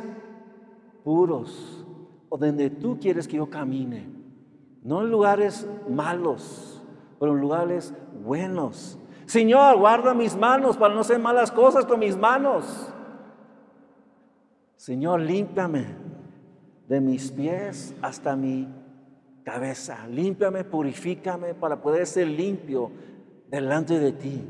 puros 1.02 1.86
o 2.28 2.36
donde 2.36 2.68
tú 2.68 2.98
quieres 3.00 3.26
que 3.26 3.38
yo 3.38 3.48
camine. 3.48 4.06
No 4.82 5.00
en 5.00 5.10
lugares 5.10 5.66
malos, 5.88 6.82
pero 7.18 7.32
en 7.32 7.40
lugares 7.40 7.94
buenos. 8.22 8.98
Señor, 9.32 9.78
guarda 9.78 10.12
mis 10.12 10.36
manos 10.36 10.76
para 10.76 10.92
no 10.92 11.00
hacer 11.00 11.18
malas 11.18 11.50
cosas 11.50 11.86
con 11.86 11.98
mis 12.00 12.14
manos. 12.14 12.92
Señor, 14.76 15.20
límpiame 15.20 15.86
de 16.86 17.00
mis 17.00 17.30
pies 17.30 17.94
hasta 18.02 18.36
mi 18.36 18.68
cabeza. 19.42 20.06
Límpiame, 20.06 20.64
purifícame 20.64 21.54
para 21.54 21.80
poder 21.80 22.06
ser 22.06 22.28
limpio 22.28 22.90
delante 23.48 23.98
de 23.98 24.12
ti. 24.12 24.46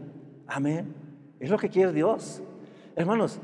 Amén. 0.49 0.93
Es 1.39 1.49
lo 1.49 1.59
que 1.59 1.69
quiere 1.69 1.93
Dios. 1.93 2.43
Hermanos, 2.97 3.39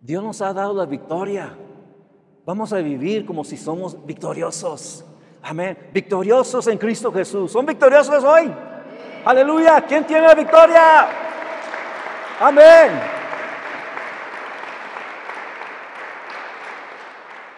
Dios 0.00 0.24
nos 0.24 0.40
ha 0.40 0.54
dado 0.54 0.72
la 0.72 0.86
victoria. 0.86 1.54
Vamos 2.46 2.72
a 2.72 2.78
vivir 2.78 3.26
como 3.26 3.44
si 3.44 3.58
somos 3.58 4.06
victoriosos. 4.06 5.04
Amén. 5.42 5.76
Victoriosos 5.92 6.66
en 6.66 6.78
Cristo 6.78 7.12
Jesús. 7.12 7.52
¿Son 7.52 7.66
victoriosos 7.66 8.24
hoy? 8.24 8.50
Aleluya. 9.24 9.80
¿Quién 9.86 10.04
tiene 10.04 10.26
la 10.26 10.34
victoria? 10.34 11.08
Amén. 12.40 13.18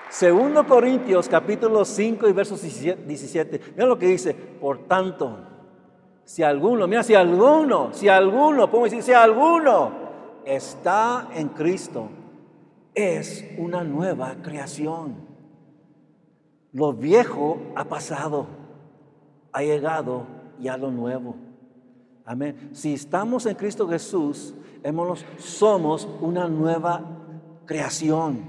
Segundo 0.09 0.67
Corintios 0.67 1.29
capítulo 1.29 1.85
5 1.85 2.29
y 2.29 2.33
versos 2.33 2.63
17. 2.63 3.61
Mira 3.75 3.87
lo 3.87 3.99
que 3.99 4.07
dice. 4.07 4.35
Por 4.35 4.87
tanto, 4.87 5.39
si 6.25 6.43
alguno, 6.43 6.87
mira, 6.87 7.03
si 7.03 7.15
alguno, 7.15 7.91
si 7.93 8.09
alguno, 8.09 8.71
podemos 8.71 8.91
decir, 8.91 9.03
si 9.03 9.13
alguno 9.13 9.93
está 10.45 11.29
en 11.35 11.49
Cristo, 11.49 12.09
es 12.95 13.47
una 13.59 13.85
nueva 13.85 14.37
creación. 14.43 15.29
Lo 16.73 16.93
viejo 16.93 17.59
ha 17.75 17.85
pasado, 17.85 18.47
ha 19.53 19.63
llegado 19.63 20.27
ya 20.61 20.77
lo 20.77 20.91
nuevo. 20.91 21.35
Amén. 22.31 22.71
Si 22.73 22.95
estamos 22.95 23.45
en 23.47 23.57
Cristo 23.57 23.89
Jesús, 23.89 24.55
somos 25.39 26.07
una 26.21 26.47
nueva 26.47 27.03
creación. 27.67 28.45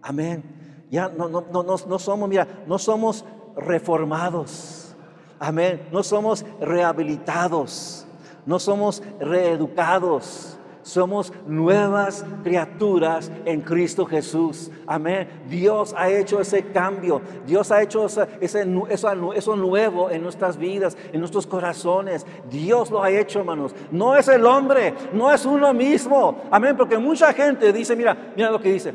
Amén. 0.00 0.42
Ya 0.90 1.10
no, 1.10 1.28
no, 1.28 1.44
no, 1.52 1.62
no 1.62 1.98
somos, 1.98 2.26
mira, 2.30 2.48
no 2.66 2.78
somos 2.78 3.26
reformados. 3.54 4.96
Amén. 5.38 5.86
No 5.92 6.02
somos 6.02 6.46
rehabilitados. 6.62 8.06
No 8.46 8.58
somos 8.58 9.02
reeducados. 9.20 10.58
Somos 10.90 11.32
nuevas 11.46 12.24
criaturas 12.42 13.30
en 13.44 13.60
Cristo 13.60 14.04
Jesús. 14.06 14.72
Amén. 14.88 15.28
Dios 15.48 15.94
ha 15.96 16.10
hecho 16.10 16.40
ese 16.40 16.64
cambio. 16.72 17.22
Dios 17.46 17.70
ha 17.70 17.80
hecho 17.80 18.06
ese, 18.06 18.26
eso, 18.40 19.56
nuevo 19.56 20.10
en 20.10 20.20
nuestras 20.20 20.56
vidas, 20.56 20.98
en 21.12 21.20
nuestros 21.20 21.46
corazones. 21.46 22.26
Dios 22.50 22.90
lo 22.90 23.00
ha 23.00 23.08
hecho, 23.08 23.38
hermanos. 23.38 23.72
No 23.92 24.16
es 24.16 24.26
el 24.26 24.44
hombre, 24.44 24.92
no 25.12 25.32
es 25.32 25.46
uno 25.46 25.72
mismo. 25.72 26.42
Amén. 26.50 26.76
Porque 26.76 26.98
mucha 26.98 27.32
gente 27.34 27.72
dice, 27.72 27.94
mira, 27.94 28.32
mira 28.34 28.50
lo 28.50 28.60
que 28.60 28.72
dice. 28.72 28.92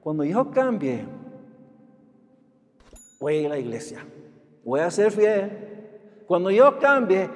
Cuando 0.00 0.22
yo 0.22 0.52
cambie, 0.52 1.04
voy 3.18 3.34
a 3.34 3.40
ir 3.40 3.46
a 3.46 3.48
la 3.48 3.58
iglesia. 3.58 4.06
Voy 4.64 4.78
a 4.78 4.90
ser 4.92 5.10
fiel. 5.10 5.50
Cuando 6.28 6.48
yo 6.52 6.78
cambie, 6.78 7.28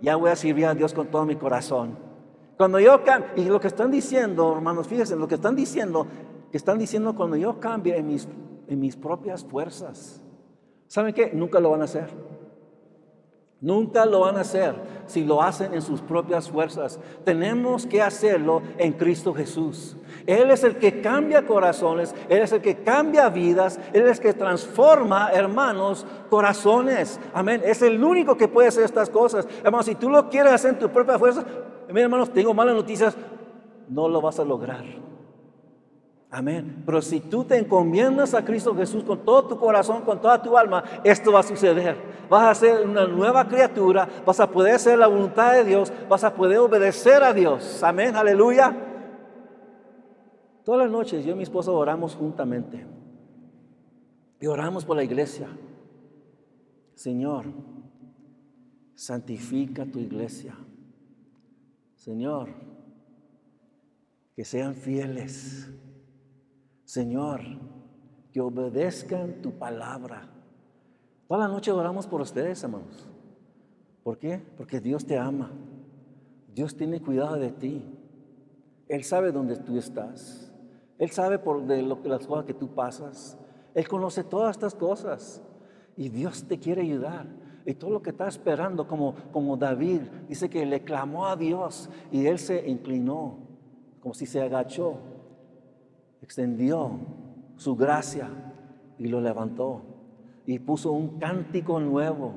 ya 0.00 0.14
voy 0.14 0.30
a 0.30 0.36
servir 0.36 0.66
a 0.66 0.74
Dios 0.74 0.94
con 0.94 1.08
todo 1.08 1.26
mi 1.26 1.34
corazón. 1.34 2.11
Cuando 2.56 2.78
yo 2.78 3.02
cambie, 3.04 3.30
y 3.36 3.44
lo 3.44 3.60
que 3.60 3.68
están 3.68 3.90
diciendo, 3.90 4.52
hermanos, 4.54 4.86
fíjense, 4.86 5.16
lo 5.16 5.28
que 5.28 5.36
están 5.36 5.56
diciendo, 5.56 6.06
que 6.50 6.56
están 6.56 6.78
diciendo 6.78 7.14
cuando 7.14 7.36
yo 7.36 7.58
cambie 7.58 7.96
en 7.96 8.06
mis, 8.06 8.28
en 8.68 8.78
mis 8.80 8.96
propias 8.96 9.44
fuerzas. 9.44 10.22
¿Saben 10.86 11.14
qué? 11.14 11.30
Nunca 11.32 11.58
lo 11.60 11.70
van 11.70 11.80
a 11.80 11.84
hacer. 11.84 12.10
Nunca 13.62 14.04
lo 14.06 14.20
van 14.20 14.36
a 14.36 14.40
hacer 14.40 14.74
si 15.06 15.24
lo 15.24 15.40
hacen 15.40 15.72
en 15.72 15.82
sus 15.82 16.00
propias 16.02 16.50
fuerzas. 16.50 16.98
Tenemos 17.24 17.86
que 17.86 18.02
hacerlo 18.02 18.60
en 18.76 18.92
Cristo 18.94 19.32
Jesús. 19.32 19.96
Él 20.26 20.50
es 20.50 20.64
el 20.64 20.78
que 20.78 21.00
cambia 21.00 21.46
corazones, 21.46 22.12
Él 22.28 22.42
es 22.42 22.50
el 22.50 22.60
que 22.60 22.82
cambia 22.82 23.28
vidas, 23.28 23.78
Él 23.92 24.08
es 24.08 24.18
el 24.18 24.24
que 24.24 24.34
transforma, 24.34 25.30
hermanos, 25.32 26.04
corazones. 26.28 27.20
Amén. 27.32 27.62
Es 27.64 27.82
el 27.82 28.02
único 28.02 28.36
que 28.36 28.48
puede 28.48 28.66
hacer 28.66 28.82
estas 28.82 29.08
cosas. 29.08 29.46
Hermanos, 29.62 29.86
si 29.86 29.94
tú 29.94 30.10
lo 30.10 30.28
quieres 30.28 30.52
hacer 30.52 30.72
en 30.72 30.80
tu 30.80 30.88
propia 30.88 31.16
fuerza, 31.16 31.44
Miren, 31.92 32.04
hermanos, 32.04 32.32
tengo 32.32 32.54
malas 32.54 32.74
noticias, 32.74 33.16
no 33.88 34.08
lo 34.08 34.20
vas 34.20 34.38
a 34.40 34.44
lograr. 34.44 34.84
Amén. 36.34 36.82
Pero 36.86 37.02
si 37.02 37.20
tú 37.20 37.44
te 37.44 37.58
encomiendas 37.58 38.32
a 38.32 38.42
Cristo 38.42 38.74
Jesús 38.74 39.04
con 39.04 39.18
todo 39.18 39.48
tu 39.48 39.58
corazón, 39.58 40.00
con 40.00 40.18
toda 40.18 40.42
tu 40.42 40.56
alma, 40.56 40.82
esto 41.04 41.30
va 41.30 41.40
a 41.40 41.42
suceder. 41.42 41.94
Vas 42.30 42.44
a 42.44 42.54
ser 42.54 42.86
una 42.86 43.06
nueva 43.06 43.46
criatura, 43.46 44.08
vas 44.24 44.40
a 44.40 44.50
poder 44.50 44.76
hacer 44.76 44.98
la 44.98 45.08
voluntad 45.08 45.52
de 45.52 45.64
Dios, 45.64 45.92
vas 46.08 46.24
a 46.24 46.34
poder 46.34 46.58
obedecer 46.58 47.22
a 47.22 47.34
Dios. 47.34 47.82
Amén, 47.82 48.16
aleluya. 48.16 48.74
Todas 50.64 50.84
las 50.84 50.90
noches 50.90 51.22
yo 51.22 51.32
y 51.32 51.36
mi 51.36 51.42
esposa 51.42 51.70
oramos 51.70 52.14
juntamente. 52.14 52.86
Y 54.40 54.46
oramos 54.46 54.86
por 54.86 54.96
la 54.96 55.04
iglesia. 55.04 55.48
Señor, 56.94 57.44
santifica 58.94 59.84
tu 59.84 59.98
iglesia. 59.98 60.54
Señor, 62.02 62.48
que 64.34 64.44
sean 64.44 64.74
fieles. 64.74 65.70
Señor, 66.82 67.42
que 68.32 68.40
obedezcan 68.40 69.40
tu 69.40 69.52
palabra. 69.52 70.28
Toda 71.28 71.46
la 71.46 71.46
noche 71.46 71.70
oramos 71.70 72.08
por 72.08 72.20
ustedes, 72.20 72.60
hermanos. 72.64 73.06
¿Por 74.02 74.18
qué? 74.18 74.42
Porque 74.56 74.80
Dios 74.80 75.06
te 75.06 75.16
ama. 75.16 75.52
Dios 76.52 76.76
tiene 76.76 77.00
cuidado 77.00 77.36
de 77.36 77.52
ti. 77.52 77.84
Él 78.88 79.04
sabe 79.04 79.30
dónde 79.30 79.54
tú 79.58 79.78
estás. 79.78 80.52
Él 80.98 81.10
sabe 81.10 81.38
por 81.38 81.64
de 81.66 81.82
lo, 81.82 82.00
las 82.02 82.26
cosas 82.26 82.46
que 82.46 82.54
tú 82.54 82.74
pasas. 82.74 83.38
Él 83.74 83.86
conoce 83.86 84.24
todas 84.24 84.56
estas 84.56 84.74
cosas. 84.74 85.40
Y 85.96 86.08
Dios 86.08 86.48
te 86.48 86.58
quiere 86.58 86.82
ayudar. 86.82 87.41
Y 87.64 87.74
todo 87.74 87.90
lo 87.90 88.02
que 88.02 88.10
está 88.10 88.28
esperando, 88.28 88.86
como, 88.86 89.14
como 89.32 89.56
David, 89.56 90.00
dice 90.28 90.50
que 90.50 90.66
le 90.66 90.82
clamó 90.82 91.26
a 91.26 91.36
Dios 91.36 91.88
y 92.10 92.26
él 92.26 92.38
se 92.38 92.68
inclinó, 92.68 93.38
como 94.00 94.14
si 94.14 94.26
se 94.26 94.42
agachó, 94.42 94.98
extendió 96.22 96.98
su 97.56 97.76
gracia 97.76 98.28
y 98.98 99.06
lo 99.06 99.20
levantó 99.20 99.82
y 100.46 100.58
puso 100.58 100.92
un 100.92 101.18
cántico 101.18 101.80
nuevo. 101.80 102.34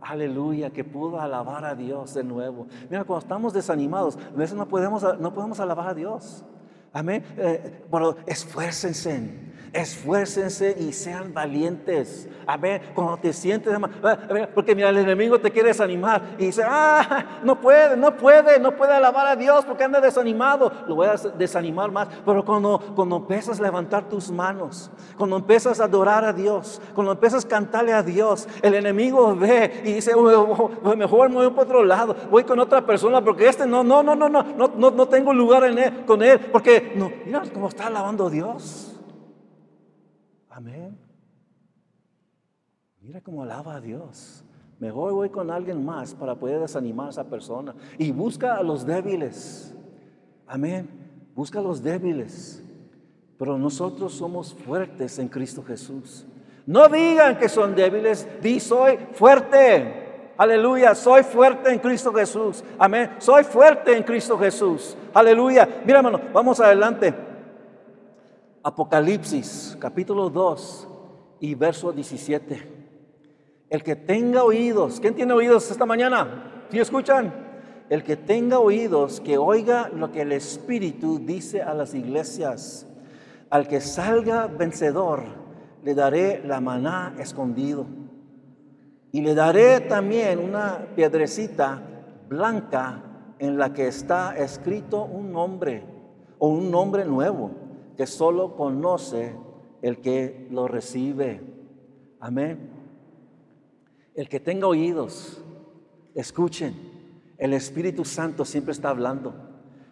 Aleluya, 0.00 0.70
que 0.70 0.84
pudo 0.84 1.20
alabar 1.20 1.64
a 1.64 1.74
Dios 1.74 2.14
de 2.14 2.22
nuevo. 2.22 2.66
Mira, 2.90 3.04
cuando 3.04 3.24
estamos 3.24 3.52
desanimados, 3.52 4.16
a 4.16 4.36
veces 4.36 4.56
no 4.56 4.68
podemos, 4.68 5.02
no 5.18 5.32
podemos 5.32 5.58
alabar 5.58 5.88
a 5.88 5.94
Dios. 5.94 6.44
Amén. 6.96 7.22
Eh, 7.36 7.84
pero 7.90 8.16
esfuércense 8.26 9.46
esfuércense 9.76 10.76
y 10.78 10.92
sean 10.92 11.32
valientes. 11.32 12.28
A 12.46 12.56
ver, 12.56 12.80
cuando 12.94 13.16
te 13.16 13.32
sientes, 13.32 13.76
porque 14.54 14.74
mira, 14.74 14.90
el 14.90 14.98
enemigo 14.98 15.38
te 15.40 15.50
quiere 15.50 15.68
desanimar 15.68 16.22
y 16.38 16.46
dice, 16.46 16.62
ah, 16.64 17.40
no 17.42 17.60
puede, 17.60 17.96
no 17.96 18.16
puede, 18.16 18.58
no 18.60 18.76
puede 18.76 18.92
alabar 18.92 19.26
a 19.26 19.36
Dios 19.36 19.64
porque 19.64 19.84
anda 19.84 20.00
desanimado. 20.00 20.72
Lo 20.86 20.94
voy 20.94 21.08
a 21.08 21.16
desanimar 21.36 21.90
más. 21.90 22.08
Pero 22.24 22.44
cuando, 22.44 22.80
cuando 22.94 23.16
empiezas 23.16 23.58
a 23.58 23.62
levantar 23.62 24.08
tus 24.08 24.30
manos, 24.30 24.90
cuando 25.16 25.36
empiezas 25.36 25.80
a 25.80 25.84
adorar 25.84 26.24
a 26.24 26.32
Dios, 26.32 26.80
cuando 26.94 27.12
empiezas 27.12 27.44
a 27.44 27.48
cantarle 27.48 27.92
a 27.92 28.02
Dios, 28.02 28.48
el 28.62 28.74
enemigo 28.74 29.34
ve 29.34 29.82
y 29.84 29.94
dice, 29.94 30.12
mejor 30.96 31.30
me 31.30 31.36
voy 31.36 31.50
por 31.50 31.64
otro 31.64 31.84
lado, 31.84 32.14
voy 32.30 32.44
con 32.44 32.58
otra 32.60 32.86
persona 32.86 33.22
porque 33.22 33.48
este 33.48 33.66
no, 33.66 33.82
no, 33.82 34.02
no, 34.02 34.14
no, 34.14 34.28
no, 34.28 34.44
no, 34.56 34.90
no 34.90 35.08
tengo 35.08 35.32
lugar 35.34 35.64
con 36.06 36.22
él, 36.22 36.38
porque 36.52 36.85
no, 36.94 37.10
mira 37.24 37.42
cómo 37.52 37.68
está 37.68 37.86
alabando 37.86 38.26
a 38.26 38.30
Dios. 38.30 38.98
Amén. 40.50 40.98
Mira 43.00 43.20
cómo 43.20 43.42
alaba 43.42 43.76
a 43.76 43.80
Dios. 43.80 44.44
Mejor 44.78 45.12
voy 45.12 45.30
con 45.30 45.50
alguien 45.50 45.84
más 45.84 46.14
para 46.14 46.34
poder 46.34 46.60
desanimar 46.60 47.06
a 47.06 47.10
esa 47.10 47.24
persona. 47.24 47.74
Y 47.98 48.12
busca 48.12 48.56
a 48.56 48.62
los 48.62 48.84
débiles. 48.84 49.74
Amén. 50.46 50.88
Busca 51.34 51.60
a 51.60 51.62
los 51.62 51.82
débiles. 51.82 52.62
Pero 53.38 53.58
nosotros 53.58 54.12
somos 54.12 54.54
fuertes 54.54 55.18
en 55.18 55.28
Cristo 55.28 55.62
Jesús. 55.62 56.26
No 56.66 56.88
digan 56.88 57.38
que 57.38 57.48
son 57.48 57.74
débiles. 57.74 58.28
Di 58.42 58.60
soy 58.60 58.98
fuerte. 59.12 60.05
Aleluya. 60.38 60.94
Soy 60.94 61.22
fuerte 61.22 61.72
en 61.72 61.78
Cristo 61.78 62.12
Jesús. 62.12 62.62
Amén. 62.78 63.12
Soy 63.18 63.44
fuerte 63.44 63.96
en 63.96 64.02
Cristo 64.02 64.38
Jesús. 64.38 64.96
Aleluya. 65.14 65.68
Mira, 65.84 65.98
hermano, 65.98 66.20
vamos 66.32 66.60
adelante. 66.60 67.14
Apocalipsis 68.62 69.76
capítulo 69.80 70.28
2 70.28 70.88
y 71.40 71.54
verso 71.54 71.92
17. 71.92 72.76
El 73.70 73.82
que 73.82 73.96
tenga 73.96 74.44
oídos, 74.44 75.00
¿quién 75.00 75.14
tiene 75.14 75.32
oídos 75.32 75.70
esta 75.70 75.86
mañana? 75.86 76.64
¿Sí 76.70 76.78
escuchan? 76.78 77.32
El 77.88 78.02
que 78.02 78.16
tenga 78.16 78.58
oídos, 78.58 79.20
que 79.20 79.38
oiga 79.38 79.88
lo 79.94 80.10
que 80.10 80.22
el 80.22 80.32
Espíritu 80.32 81.20
dice 81.20 81.62
a 81.62 81.74
las 81.74 81.94
iglesias. 81.94 82.86
Al 83.50 83.68
que 83.68 83.80
salga 83.80 84.48
vencedor, 84.48 85.22
le 85.84 85.94
daré 85.94 86.42
la 86.44 86.60
maná 86.60 87.14
escondido. 87.18 87.86
Y 89.16 89.22
le 89.22 89.34
daré 89.34 89.80
también 89.80 90.38
una 90.38 90.88
piedrecita 90.94 91.80
blanca 92.28 93.02
en 93.38 93.56
la 93.56 93.72
que 93.72 93.86
está 93.86 94.36
escrito 94.36 95.04
un 95.04 95.32
nombre 95.32 95.84
o 96.38 96.48
un 96.48 96.70
nombre 96.70 97.06
nuevo 97.06 97.50
que 97.96 98.06
solo 98.06 98.54
conoce 98.56 99.34
el 99.80 100.02
que 100.02 100.46
lo 100.50 100.68
recibe. 100.68 101.40
Amén. 102.20 102.68
El 104.14 104.28
que 104.28 104.38
tenga 104.38 104.66
oídos, 104.66 105.42
escuchen. 106.14 106.74
El 107.38 107.54
Espíritu 107.54 108.04
Santo 108.04 108.44
siempre 108.44 108.72
está 108.72 108.90
hablando. 108.90 109.32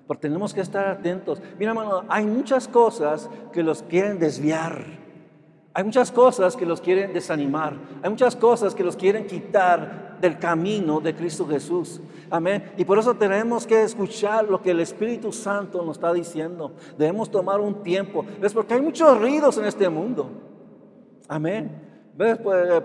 Pero 0.06 0.20
tenemos 0.20 0.52
que 0.52 0.60
estar 0.60 0.86
atentos. 0.86 1.40
Mira, 1.58 1.70
hermano, 1.70 2.04
hay 2.08 2.26
muchas 2.26 2.68
cosas 2.68 3.30
que 3.54 3.62
los 3.62 3.82
quieren 3.84 4.18
desviar. 4.18 5.03
Hay 5.76 5.82
muchas 5.82 6.12
cosas 6.12 6.54
que 6.54 6.64
los 6.64 6.80
quieren 6.80 7.12
desanimar. 7.12 7.74
Hay 8.00 8.08
muchas 8.08 8.36
cosas 8.36 8.76
que 8.76 8.84
los 8.84 8.94
quieren 8.94 9.26
quitar 9.26 10.18
del 10.20 10.38
camino 10.38 11.00
de 11.00 11.12
Cristo 11.16 11.44
Jesús. 11.48 12.00
Amén. 12.30 12.72
Y 12.76 12.84
por 12.84 12.96
eso 12.96 13.12
tenemos 13.14 13.66
que 13.66 13.82
escuchar 13.82 14.44
lo 14.48 14.62
que 14.62 14.70
el 14.70 14.78
Espíritu 14.78 15.32
Santo 15.32 15.82
nos 15.84 15.96
está 15.96 16.12
diciendo. 16.12 16.70
Debemos 16.96 17.28
tomar 17.28 17.60
un 17.60 17.82
tiempo. 17.82 18.24
Es 18.40 18.52
porque 18.52 18.74
hay 18.74 18.82
muchos 18.82 19.18
ruidos 19.20 19.58
en 19.58 19.64
este 19.64 19.88
mundo. 19.88 20.30
Amén. 21.26 21.82
¿Ves? 22.16 22.38
Pues, 22.38 22.70
eh, 22.70 22.80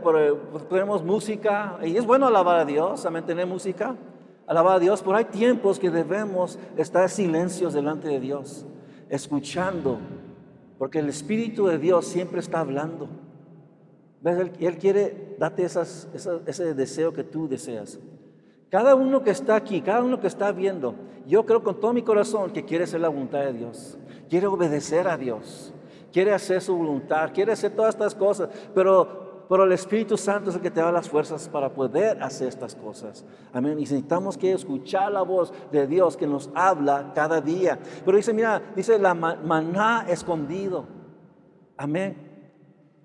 pues, 0.52 0.68
tenemos 0.68 1.04
música 1.04 1.78
y 1.84 1.96
es 1.96 2.08
bueno 2.08 2.26
alabar 2.26 2.58
a 2.58 2.66
Dios. 2.66 3.06
Amén. 3.06 3.24
Tener 3.24 3.46
música. 3.46 3.96
Alabar 4.48 4.78
a 4.78 4.80
Dios. 4.80 5.04
Pero 5.04 5.16
hay 5.16 5.26
tiempos 5.26 5.78
que 5.78 5.92
debemos 5.92 6.58
estar 6.76 7.08
silencios 7.08 7.74
delante 7.74 8.08
de 8.08 8.20
Dios. 8.20 8.66
Escuchando 9.10 10.00
porque 10.80 11.00
el 11.00 11.10
Espíritu 11.10 11.68
de 11.68 11.78
Dios 11.78 12.06
siempre 12.06 12.40
está 12.40 12.62
hablando. 12.62 13.10
Él, 14.24 14.78
quiere 14.80 15.36
darte 15.38 15.66
ese 15.66 16.74
deseo 16.74 17.14
que 17.14 17.26
tú 17.26 17.50
deseas. 17.50 18.00
Cada 18.70 18.96
uno 18.96 19.22
que 19.22 19.32
está 19.32 19.56
aquí, 19.56 19.82
cada 19.82 20.02
uno 20.02 20.22
que 20.22 20.28
está 20.28 20.54
viendo, 20.54 20.96
yo 21.28 21.46
creo 21.46 21.64
con 21.64 21.82
todo 21.82 21.92
mi 21.94 22.02
corazón 22.02 22.52
que 22.52 22.64
quiere 22.64 22.86
hacer 22.86 23.02
la 23.02 23.10
voluntad 23.10 23.40
de 23.40 23.54
Dios. 23.54 23.98
Quiere 24.30 24.48
obedecer 24.48 25.08
a 25.10 25.18
Dios. 25.18 25.74
Quiere 26.14 26.34
hacer 26.34 26.62
su 26.62 26.76
voluntad. 26.76 27.32
Quiere 27.34 27.52
hacer 27.52 27.72
todas 27.72 27.96
estas 27.96 28.16
cosas. 28.16 28.50
Pero 28.74 29.29
pero 29.50 29.64
el 29.64 29.72
Espíritu 29.72 30.16
Santo 30.16 30.52
es 30.52 30.56
el 30.56 30.62
que 30.62 30.70
te 30.70 30.80
da 30.80 30.92
las 30.92 31.10
fuerzas 31.10 31.50
para 31.50 31.74
poder 31.74 32.22
hacer 32.22 32.48
estas 32.48 32.76
cosas. 32.76 33.26
Amén. 33.52 33.80
Y 33.80 33.82
necesitamos 33.82 34.38
que 34.38 34.52
escuchar 34.52 35.12
la 35.12 35.24
voz 35.24 35.52
de 35.72 35.88
Dios 35.88 36.16
que 36.16 36.28
nos 36.28 36.52
habla 36.54 37.14
cada 37.16 37.42
día. 37.42 37.80
Pero 38.06 38.16
dice, 38.16 38.32
mira, 38.32 38.62
dice 38.76 39.00
la 39.00 39.16
maná 39.16 40.06
escondido. 40.08 40.86
Amén. 41.78 42.16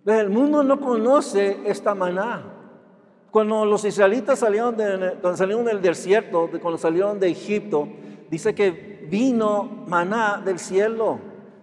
El 0.04 0.28
mundo 0.28 0.62
no 0.62 0.78
conoce 0.78 1.60
esta 1.64 1.94
maná. 1.94 2.42
Cuando 3.30 3.64
los 3.64 3.82
israelitas 3.86 4.38
salieron, 4.38 4.76
de, 4.76 5.16
cuando 5.22 5.38
salieron 5.38 5.64
del 5.64 5.80
desierto, 5.80 6.50
cuando 6.60 6.76
salieron 6.76 7.18
de 7.18 7.28
Egipto, 7.28 7.88
dice 8.30 8.54
que 8.54 9.08
vino 9.10 9.84
maná 9.86 10.42
del 10.44 10.58
cielo. 10.58 11.20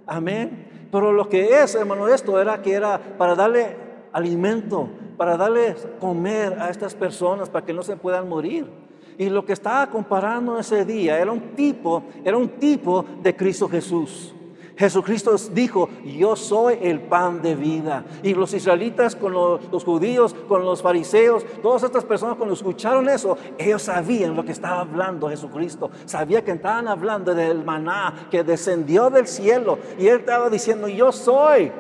Amén. 0.07 0.89
Pero 0.91 1.11
lo 1.11 1.29
que 1.29 1.61
es, 1.61 1.75
hermano, 1.75 2.07
esto 2.07 2.41
era 2.41 2.63
que 2.63 2.73
era 2.73 2.99
para 3.19 3.35
darle 3.35 3.90
alimento, 4.13 4.89
para 5.17 5.37
darles 5.37 5.87
comer 5.99 6.57
a 6.59 6.69
estas 6.69 6.95
personas 6.95 7.49
para 7.49 7.65
que 7.65 7.73
no 7.73 7.83
se 7.83 7.95
puedan 7.95 8.27
morir. 8.27 8.67
Y 9.17 9.29
lo 9.29 9.45
que 9.45 9.53
estaba 9.53 9.87
comparando 9.87 10.57
ese 10.57 10.83
día 10.85 11.19
era 11.19 11.31
un 11.31 11.55
tipo, 11.55 12.03
era 12.23 12.37
un 12.37 12.49
tipo 12.49 13.05
de 13.21 13.35
Cristo 13.35 13.69
Jesús. 13.69 14.33
Jesucristo 14.75 15.35
dijo, 15.51 15.89
yo 16.03 16.35
soy 16.35 16.79
el 16.81 17.01
pan 17.01 17.41
de 17.41 17.55
vida. 17.55 18.03
Y 18.23 18.33
los 18.33 18.51
israelitas 18.53 19.15
con 19.15 19.33
los, 19.33 19.71
los, 19.71 19.83
judíos, 19.83 20.35
con 20.47 20.65
los 20.65 20.81
fariseos, 20.81 21.45
todas 21.61 21.83
estas 21.83 22.03
personas 22.03 22.35
cuando 22.35 22.55
escucharon 22.55 23.07
eso, 23.07 23.37
ellos 23.59 23.83
sabían 23.83 24.35
lo 24.35 24.43
que 24.43 24.53
estaba 24.53 24.81
hablando 24.81 25.29
Jesucristo. 25.29 25.91
Sabía 26.05 26.43
que 26.43 26.53
estaban 26.53 26.87
hablando 26.87 27.35
del 27.35 27.63
maná 27.63 28.27
que 28.31 28.43
descendió 28.43 29.11
del 29.11 29.27
cielo. 29.27 29.77
Y 29.99 30.07
él 30.07 30.21
estaba 30.21 30.49
diciendo, 30.49 30.87
yo 30.87 31.11
soy 31.11 31.71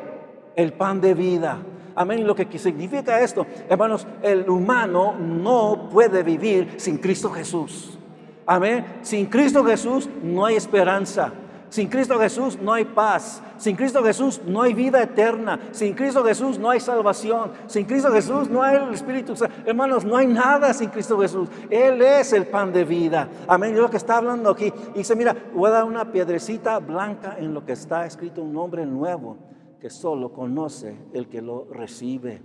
el 0.55 0.73
pan 0.73 1.01
de 1.01 1.15
vida. 1.15 1.57
Amén. 1.95 2.25
Lo 2.25 2.35
que 2.35 2.47
significa 2.57 3.19
esto, 3.19 3.45
hermanos, 3.69 4.07
el 4.21 4.49
humano 4.49 5.15
no 5.17 5.89
puede 5.91 6.23
vivir 6.23 6.75
sin 6.77 6.97
Cristo 6.97 7.29
Jesús. 7.29 7.97
Amén. 8.45 8.85
Sin 9.01 9.27
Cristo 9.27 9.63
Jesús 9.63 10.09
no 10.23 10.45
hay 10.45 10.55
esperanza. 10.55 11.31
Sin 11.69 11.87
Cristo 11.87 12.19
Jesús 12.19 12.59
no 12.61 12.73
hay 12.73 12.83
paz. 12.83 13.41
Sin 13.57 13.77
Cristo 13.77 14.03
Jesús 14.03 14.41
no 14.45 14.61
hay 14.61 14.73
vida 14.73 15.01
eterna. 15.01 15.57
Sin 15.71 15.93
Cristo 15.93 16.21
Jesús 16.25 16.59
no 16.59 16.69
hay 16.69 16.81
salvación. 16.81 17.51
Sin 17.67 17.85
Cristo 17.85 18.11
Jesús 18.11 18.49
no 18.49 18.61
hay 18.61 18.75
el 18.75 18.93
Espíritu 18.93 19.33
Hermanos, 19.65 20.03
no 20.03 20.17
hay 20.17 20.27
nada 20.27 20.73
sin 20.73 20.89
Cristo 20.89 21.17
Jesús. 21.17 21.47
Él 21.69 22.01
es 22.01 22.33
el 22.33 22.45
pan 22.47 22.73
de 22.73 22.83
vida. 22.83 23.29
Amén. 23.47 23.77
Lo 23.77 23.89
que 23.89 23.95
está 23.95 24.17
hablando 24.17 24.49
aquí. 24.49 24.73
dice, 24.93 25.15
mira, 25.15 25.33
voy 25.53 25.69
a 25.69 25.73
dar 25.75 25.83
una 25.85 26.11
piedrecita 26.11 26.77
blanca 26.79 27.37
en 27.39 27.53
lo 27.53 27.63
que 27.63 27.71
está 27.71 28.05
escrito 28.05 28.41
un 28.41 28.51
nombre 28.51 28.85
nuevo 28.85 29.50
que 29.81 29.89
solo 29.89 30.31
conoce 30.31 30.95
el 31.11 31.27
que 31.27 31.41
lo 31.41 31.65
recibe. 31.71 32.43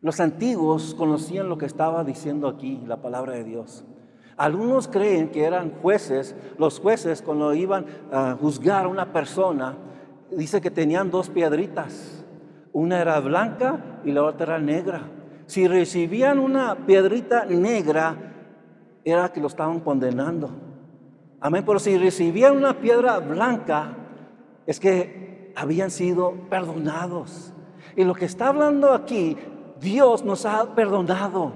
Los 0.00 0.20
antiguos 0.20 0.94
conocían 0.94 1.50
lo 1.50 1.58
que 1.58 1.66
estaba 1.66 2.02
diciendo 2.02 2.48
aquí 2.48 2.82
la 2.86 3.02
palabra 3.02 3.34
de 3.34 3.44
Dios. 3.44 3.84
Algunos 4.38 4.88
creen 4.88 5.30
que 5.30 5.44
eran 5.44 5.72
jueces. 5.82 6.34
Los 6.58 6.80
jueces 6.80 7.20
cuando 7.20 7.52
iban 7.52 7.84
a 8.10 8.36
juzgar 8.40 8.86
a 8.86 8.88
una 8.88 9.12
persona, 9.12 9.76
dice 10.30 10.62
que 10.62 10.70
tenían 10.70 11.10
dos 11.10 11.28
piedritas. 11.28 12.24
Una 12.72 13.00
era 13.02 13.20
blanca 13.20 14.00
y 14.02 14.12
la 14.12 14.24
otra 14.24 14.56
era 14.56 14.58
negra. 14.58 15.10
Si 15.44 15.68
recibían 15.68 16.38
una 16.38 16.86
piedrita 16.86 17.44
negra, 17.44 18.16
era 19.04 19.30
que 19.30 19.42
lo 19.42 19.46
estaban 19.46 19.80
condenando. 19.80 20.50
Amén. 21.38 21.64
Pero 21.66 21.78
si 21.78 21.98
recibían 21.98 22.56
una 22.56 22.80
piedra 22.80 23.18
blanca, 23.18 23.94
es 24.66 24.80
que 24.80 25.25
habían 25.56 25.90
sido 25.90 26.32
perdonados. 26.50 27.52
Y 27.96 28.04
lo 28.04 28.14
que 28.14 28.26
está 28.26 28.48
hablando 28.48 28.92
aquí, 28.92 29.36
Dios 29.80 30.22
nos 30.22 30.44
ha 30.44 30.74
perdonado. 30.74 31.52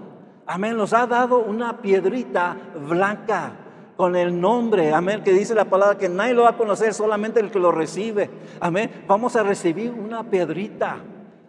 Amén, 0.47 0.77
nos 0.77 0.93
ha 0.93 1.07
dado 1.07 1.39
una 1.39 1.81
piedrita 1.81 2.57
blanca 2.89 3.53
con 3.97 4.17
el 4.17 4.41
nombre, 4.41 4.95
amén, 4.95 5.23
que 5.23 5.33
dice 5.33 5.55
la 5.55 5.67
palabra 5.67 5.99
que 5.99 6.09
nadie 6.09 6.33
lo 6.33 6.45
va 6.45 6.51
a 6.51 6.57
conocer, 6.57 6.95
solamente 6.95 7.39
el 7.39 7.51
que 7.51 7.59
lo 7.59 7.71
recibe. 7.71 8.31
Amén, 8.59 9.05
vamos 9.07 9.37
a 9.37 9.43
recibir 9.43 9.93
una 9.93 10.25
piedrita, 10.25 10.97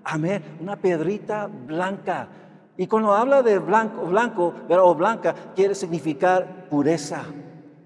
amén, 0.04 0.44
una 0.60 0.76
piedrita 0.76 1.48
blanca. 1.48 2.28
Y 2.76 2.88
cuando 2.88 3.14
habla 3.14 3.42
de 3.42 3.58
blanco, 3.60 4.06
blanco 4.06 4.54
o 4.70 4.96
blanca, 4.96 5.34
quiere 5.56 5.74
significar 5.76 6.68
pureza. 6.70 7.24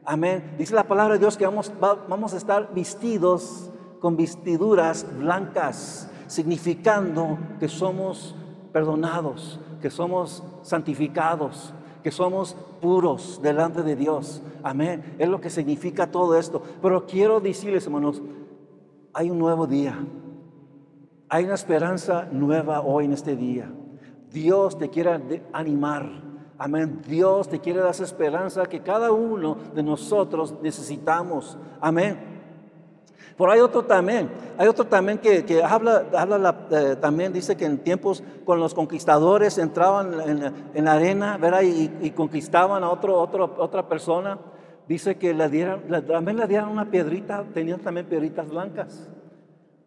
Amén. 0.03 0.55
Dice 0.57 0.73
la 0.73 0.83
palabra 0.83 1.13
de 1.13 1.19
Dios 1.19 1.37
que 1.37 1.45
vamos, 1.45 1.71
vamos 1.79 2.33
a 2.33 2.37
estar 2.37 2.73
vestidos 2.73 3.71
con 4.05 4.15
vestiduras 4.15 5.03
blancas, 5.17 6.11
significando 6.27 7.39
que 7.59 7.67
somos 7.67 8.35
perdonados, 8.71 9.59
que 9.81 9.89
somos 9.89 10.43
santificados, 10.61 11.73
que 12.03 12.11
somos 12.11 12.55
puros 12.79 13.39
delante 13.41 13.81
de 13.81 13.95
Dios. 13.95 14.43
Amén. 14.61 15.15
Es 15.17 15.27
lo 15.27 15.41
que 15.41 15.49
significa 15.49 16.11
todo 16.11 16.37
esto. 16.37 16.61
Pero 16.83 17.07
quiero 17.07 17.39
decirles, 17.39 17.87
hermanos, 17.87 18.21
hay 19.11 19.31
un 19.31 19.39
nuevo 19.39 19.65
día. 19.65 19.97
Hay 21.27 21.45
una 21.45 21.55
esperanza 21.55 22.27
nueva 22.31 22.81
hoy 22.81 23.05
en 23.05 23.13
este 23.13 23.35
día. 23.35 23.73
Dios 24.31 24.77
te 24.77 24.91
quiere 24.91 25.41
animar. 25.51 26.07
Amén. 26.59 27.01
Dios 27.07 27.49
te 27.49 27.59
quiere 27.59 27.79
dar 27.79 27.89
esa 27.89 28.03
esperanza 28.03 28.67
que 28.67 28.81
cada 28.81 29.11
uno 29.11 29.57
de 29.73 29.81
nosotros 29.81 30.53
necesitamos. 30.61 31.57
Amén. 31.81 32.34
Pero 33.37 33.51
hay 33.51 33.59
otro 33.59 33.83
también, 33.83 34.29
hay 34.57 34.67
otro 34.67 34.85
también 34.85 35.17
que, 35.17 35.61
habla, 35.61 36.05
habla 36.17 36.67
eh, 36.71 36.95
también 37.01 37.33
dice 37.33 37.57
que 37.57 37.65
en 37.65 37.79
tiempos 37.79 38.23
con 38.45 38.59
los 38.59 38.73
conquistadores 38.73 39.57
entraban 39.57 40.13
en, 40.73 40.85
la 40.85 40.93
arena. 40.93 41.37
Y, 41.63 42.11
conquistaban 42.11 42.83
a 42.83 42.89
otro, 42.89 43.19
otra 43.19 43.89
persona. 43.89 44.39
Dice 44.87 45.17
que 45.17 45.33
también 45.33 46.37
le 46.37 46.47
dieron 46.47 46.69
una 46.69 46.89
piedrita, 46.89 47.43
tenían 47.53 47.79
también 47.79 48.05
piedritas 48.05 48.49
blancas. 48.49 49.09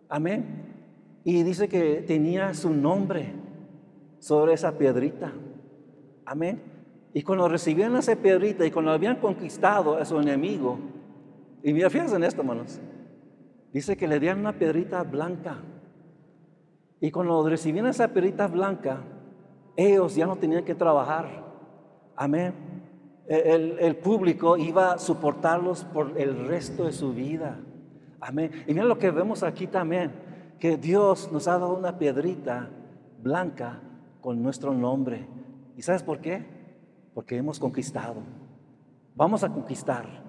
Amén. 0.09 1.21
Y 1.25 1.43
dice 1.43 1.69
que 1.69 2.05
tenía 2.07 2.53
su 2.53 2.71
nombre 2.71 3.33
sobre 4.19 4.55
esa 4.55 4.73
piedrita. 4.77 5.33
Amén. 6.27 6.61
Y 7.15 7.23
cuando 7.23 7.49
recibieron 7.49 7.97
esa 7.97 8.15
piedrita 8.17 8.67
y 8.67 8.71
cuando 8.71 8.91
habían 8.91 9.17
conquistado 9.17 9.97
a 9.97 10.05
su 10.05 10.19
enemigo, 10.21 10.79
y 11.63 11.73
mira, 11.73 11.89
fíjense 11.89 12.17
en 12.17 12.25
esto, 12.25 12.43
hermanos. 12.43 12.81
Dice 13.73 13.97
que 13.97 14.09
le 14.09 14.19
dieron 14.19 14.41
una 14.41 14.53
piedrita 14.53 15.03
blanca. 15.03 15.59
Y 17.01 17.11
cuando 17.11 17.49
recibieron 17.49 17.91
esa 17.91 18.09
piedrita 18.09 18.47
blanca, 18.47 19.03
ellos 19.77 20.15
ya 20.15 20.27
no 20.27 20.37
tenían 20.37 20.65
que 20.65 20.75
trabajar. 20.75 21.29
Amén. 22.17 22.55
El, 23.29 23.79
el, 23.79 23.97
público 23.97 24.57
iba 24.57 24.93
a 24.93 24.99
soportarlos 24.99 25.85
por 25.85 26.19
el 26.19 26.47
resto 26.47 26.85
de 26.85 26.93
su 26.93 27.13
vida. 27.13 27.61
Amén. 28.21 28.51
Y 28.67 28.73
mira 28.73 28.87
lo 28.87 28.99
que 28.99 29.11
vemos 29.11 29.43
aquí 29.43 29.67
también, 29.67 30.13
que 30.59 30.77
Dios 30.77 31.31
nos 31.31 31.47
ha 31.47 31.53
dado 31.53 31.77
una 31.77 31.99
piedrita 31.99 32.71
blanca 33.23 33.81
con 34.21 34.43
nuestro 34.43 34.73
nombre. 34.73 35.29
¿Y 35.77 35.83
sabes 35.83 36.03
por 36.03 36.21
qué? 36.21 36.45
Porque 37.15 37.37
hemos 37.37 37.61
conquistado. 37.61 38.23
Vamos 39.15 39.45
a 39.45 39.49
conquistar. 39.53 40.28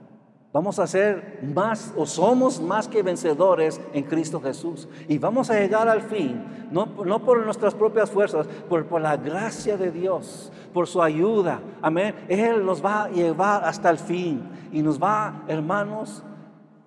Vamos 0.52 0.80
a 0.80 0.88
ser 0.88 1.40
más 1.54 1.94
o 1.96 2.08
somos 2.08 2.60
más 2.60 2.88
que 2.88 3.04
vencedores 3.04 3.80
en 3.94 4.04
Cristo 4.04 4.42
Jesús. 4.42 4.88
Y 5.08 5.20
vamos 5.20 5.52
a 5.52 5.60
llegar 5.60 5.88
al 5.88 6.02
fin, 6.02 6.44
no, 6.72 6.88
no 7.06 7.24
por 7.24 7.46
nuestras 7.46 7.76
propias 7.76 8.10
fuerzas, 8.10 8.48
por, 8.68 8.88
por 8.88 9.00
la 9.00 9.16
gracia 9.16 9.78
de 9.78 9.92
Dios, 9.92 10.52
por 10.74 10.88
su 10.88 11.04
ayuda. 11.04 11.62
Amén. 11.84 12.16
Él 12.28 12.66
nos 12.66 12.84
va 12.84 13.04
a 13.04 13.10
llevar 13.10 13.64
hasta 13.64 13.92
el 13.92 14.00
fin 14.00 14.50
y 14.72 14.82
nos 14.82 15.02
va, 15.02 15.44
hermanos, 15.48 16.24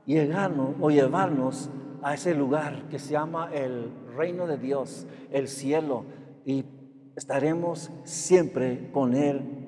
llegarnos 0.06 0.70
o 0.80 0.90
llevarnos 0.90 1.70
a 2.02 2.14
ese 2.14 2.34
lugar 2.34 2.88
que 2.88 2.98
se 2.98 3.12
llama 3.12 3.48
el 3.52 3.92
reino 4.16 4.48
de 4.48 4.58
Dios, 4.58 5.06
el 5.30 5.46
cielo. 5.46 6.04
Y 6.44 6.64
estaremos 7.14 7.92
siempre 8.02 8.90
con 8.92 9.14
Él 9.14 9.61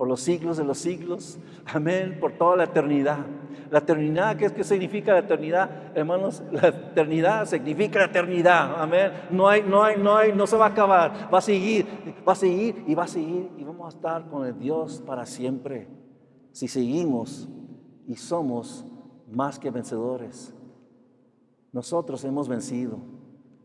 por 0.00 0.08
los 0.08 0.22
siglos 0.22 0.56
de 0.56 0.64
los 0.64 0.78
siglos. 0.78 1.38
Amén, 1.66 2.16
por 2.18 2.32
toda 2.32 2.56
la 2.56 2.64
eternidad. 2.64 3.18
La 3.70 3.80
eternidad, 3.80 4.34
¿qué, 4.34 4.48
qué 4.48 4.64
significa 4.64 5.12
la 5.12 5.18
eternidad? 5.18 5.94
Hermanos, 5.94 6.42
la 6.52 6.68
eternidad 6.68 7.44
significa 7.44 7.98
la 7.98 8.04
eternidad. 8.06 8.80
Amén. 8.80 9.12
No 9.30 9.46
hay, 9.46 9.62
no 9.62 9.84
hay, 9.84 9.98
no 9.98 10.16
hay, 10.16 10.32
no 10.32 10.46
se 10.46 10.56
va 10.56 10.64
a 10.64 10.68
acabar. 10.70 11.28
Va 11.30 11.36
a 11.36 11.42
seguir, 11.42 11.86
va 12.26 12.32
a 12.32 12.34
seguir 12.34 12.82
y 12.86 12.94
va 12.94 13.04
a 13.04 13.08
seguir. 13.08 13.50
Y 13.58 13.64
vamos 13.64 13.92
a 13.92 13.96
estar 13.98 14.26
con 14.30 14.58
Dios 14.58 15.02
para 15.06 15.26
siempre. 15.26 15.86
Si 16.52 16.66
seguimos 16.66 17.46
y 18.06 18.16
somos 18.16 18.86
más 19.30 19.58
que 19.58 19.70
vencedores. 19.70 20.54
Nosotros 21.72 22.24
hemos 22.24 22.48
vencido 22.48 22.96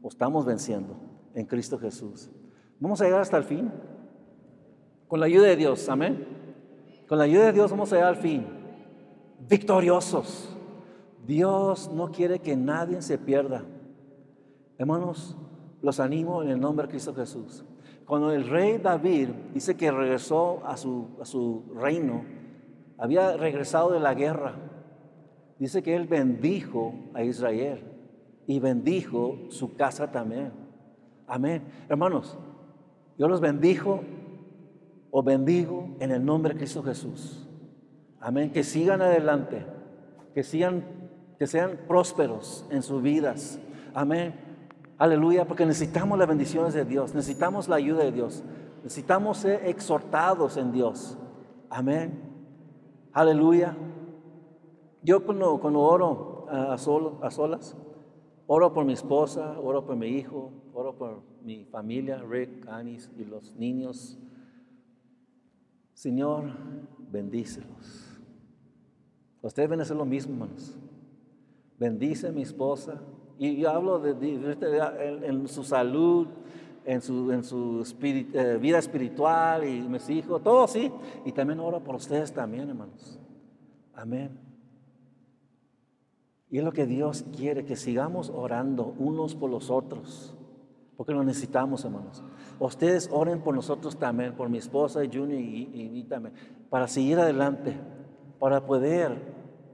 o 0.02 0.10
estamos 0.10 0.44
venciendo 0.44 0.98
en 1.34 1.46
Cristo 1.46 1.80
Jesús. 1.80 2.30
Vamos 2.78 3.00
a 3.00 3.06
llegar 3.06 3.22
hasta 3.22 3.38
el 3.38 3.46
fin. 3.46 3.72
Con 5.08 5.20
la 5.20 5.28
ayuda 5.28 5.48
de 5.48 5.56
Dios, 5.56 5.88
amén. 5.90 6.26
Con 7.08 7.18
la 7.18 7.26
ayuda 7.26 7.46
de 7.46 7.54
Dios 7.54 7.72
vamos 7.72 7.92
a 7.92 7.96
llegar 7.96 8.10
al 8.16 8.22
fin. 8.22 8.46
Victoriosos. 9.48 10.56
Dios 11.26 11.92
no 11.94 12.12
quiere 12.12 12.40
que 12.40 12.56
nadie 12.56 13.02
se 13.02 13.18
pierda. 13.18 13.64
Hermanos, 14.78 15.38
los 15.82 16.00
animo 16.00 16.42
en 16.44 16.50
el 16.50 16.60
nombre 16.60 16.86
de 16.88 16.92
Cristo 16.92 17.14
Jesús. 17.14 17.64
Cuando 18.06 18.32
el 18.32 18.48
rey 18.48 18.78
David 18.78 19.30
dice 19.54 19.76
que 19.76 19.92
regresó 19.92 20.62
a 20.66 20.78
su, 20.78 21.10
a 21.22 21.26
su 21.26 21.64
reino, 21.76 22.24
había 22.98 23.36
regresado 23.38 23.92
de 23.92 24.00
la 24.00 24.14
guerra. 24.14 24.56
Dice 25.58 25.82
que 25.82 25.96
él 25.96 26.08
bendijo 26.08 26.94
a 27.14 27.24
Israel 27.24 27.84
y 28.48 28.60
bendijo 28.60 29.38
su 29.50 29.76
casa 29.76 30.12
también. 30.12 30.52
Amén. 31.28 31.64
Hermanos, 31.90 32.38
yo 33.18 33.28
los 33.28 33.42
bendijo 33.42 34.02
o 35.18 35.24
bendigo 35.24 35.96
en 36.02 36.12
el 36.12 36.26
nombre 36.26 36.52
de 36.52 36.60
Cristo 36.60 36.84
Jesús. 36.84 37.48
Amén. 38.20 38.52
Que 38.52 38.66
sigan 38.66 39.02
adelante, 39.02 39.66
que 40.34 40.44
sigan, 40.44 40.84
que 41.40 41.48
sean 41.48 41.80
prósperos 41.88 42.66
en 42.70 42.84
sus 42.84 43.02
vidas. 43.02 43.58
Amén. 43.94 44.36
Aleluya, 44.98 45.48
porque 45.48 45.66
necesitamos 45.66 46.20
las 46.20 46.28
bendiciones 46.28 46.74
de 46.74 46.84
Dios, 46.84 47.16
necesitamos 47.16 47.70
la 47.70 47.78
ayuda 47.78 48.04
de 48.04 48.12
Dios, 48.12 48.44
necesitamos 48.84 49.38
ser 49.38 49.66
exhortados 49.66 50.58
en 50.58 50.74
Dios. 50.74 51.18
Amén. 51.70 52.20
Aleluya. 53.14 53.74
Yo 55.02 55.26
cuando, 55.26 55.62
cuando 55.62 55.80
oro 55.80 56.46
a, 56.50 56.74
a 56.74 56.78
solas, 56.78 57.78
oro 58.48 58.74
por 58.74 58.84
mi 58.84 58.92
esposa, 58.92 59.58
oro 59.62 59.86
por 59.86 59.96
mi 59.96 60.08
hijo, 60.08 60.52
oro 60.74 60.94
por 60.98 61.22
mi 61.42 61.64
familia, 61.64 62.22
Rick, 62.22 62.68
Anis 62.68 63.10
y 63.18 63.24
los 63.24 63.56
niños. 63.56 64.20
Señor, 65.96 66.52
bendícelos. 67.10 68.20
Ustedes 69.42 69.70
van 69.70 69.80
a 69.80 69.84
hacer 69.84 69.96
lo 69.96 70.06
mismo, 70.06 70.34
hermanos. 70.34 70.78
Bendice 71.80 72.28
a 72.28 72.32
mi 72.32 72.42
esposa. 72.42 73.02
Y 73.40 73.56
yo 73.56 73.70
hablo 73.70 74.00
de, 74.00 74.52
este, 74.52 74.78
en, 75.28 75.48
su 75.48 75.64
salud, 75.64 76.28
en 76.86 77.02
su, 77.02 77.32
en 77.32 77.44
su 77.44 77.96
eh, 78.02 78.58
vida 78.62 78.78
espiritual 78.78 79.68
y 79.68 79.82
mis 79.88 80.10
hijos, 80.10 80.44
todo 80.44 80.66
así. 80.66 80.92
Y 81.26 81.32
también 81.32 81.62
oro 81.62 81.82
por 81.82 81.96
ustedes 81.96 82.34
también, 82.34 82.70
hermanos. 82.70 83.18
Amén. 83.94 84.38
Y 86.50 86.58
es 86.58 86.64
lo 86.64 86.74
que 86.74 86.86
Dios 86.86 87.24
quiere, 87.36 87.64
que 87.64 87.78
sigamos 87.78 88.30
orando 88.30 88.94
unos 88.98 89.34
por 89.34 89.50
los 89.50 89.70
otros. 89.70 90.35
Porque 90.98 91.14
lo 91.14 91.24
necesitamos, 91.24 91.84
hermanos. 91.84 92.24
Ustedes 92.60 93.10
oren 93.12 93.42
por 93.42 93.54
nosotros 93.54 93.98
también, 93.98 94.34
por 94.34 94.50
mi 94.50 94.58
esposa 94.58 95.04
y 95.04 95.08
Junior 95.08 95.40
y, 95.40 95.92
y, 95.94 96.04
también, 96.04 96.34
para 96.70 96.88
seguir 96.88 97.20
adelante, 97.20 97.76
para 98.40 98.66
poder 98.66 99.18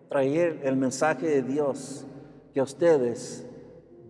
traer 0.10 0.62
el 0.64 0.76
mensaje 0.76 1.28
de 1.28 1.44
Dios 1.44 2.06
que 2.54 2.62
ustedes 2.62 3.48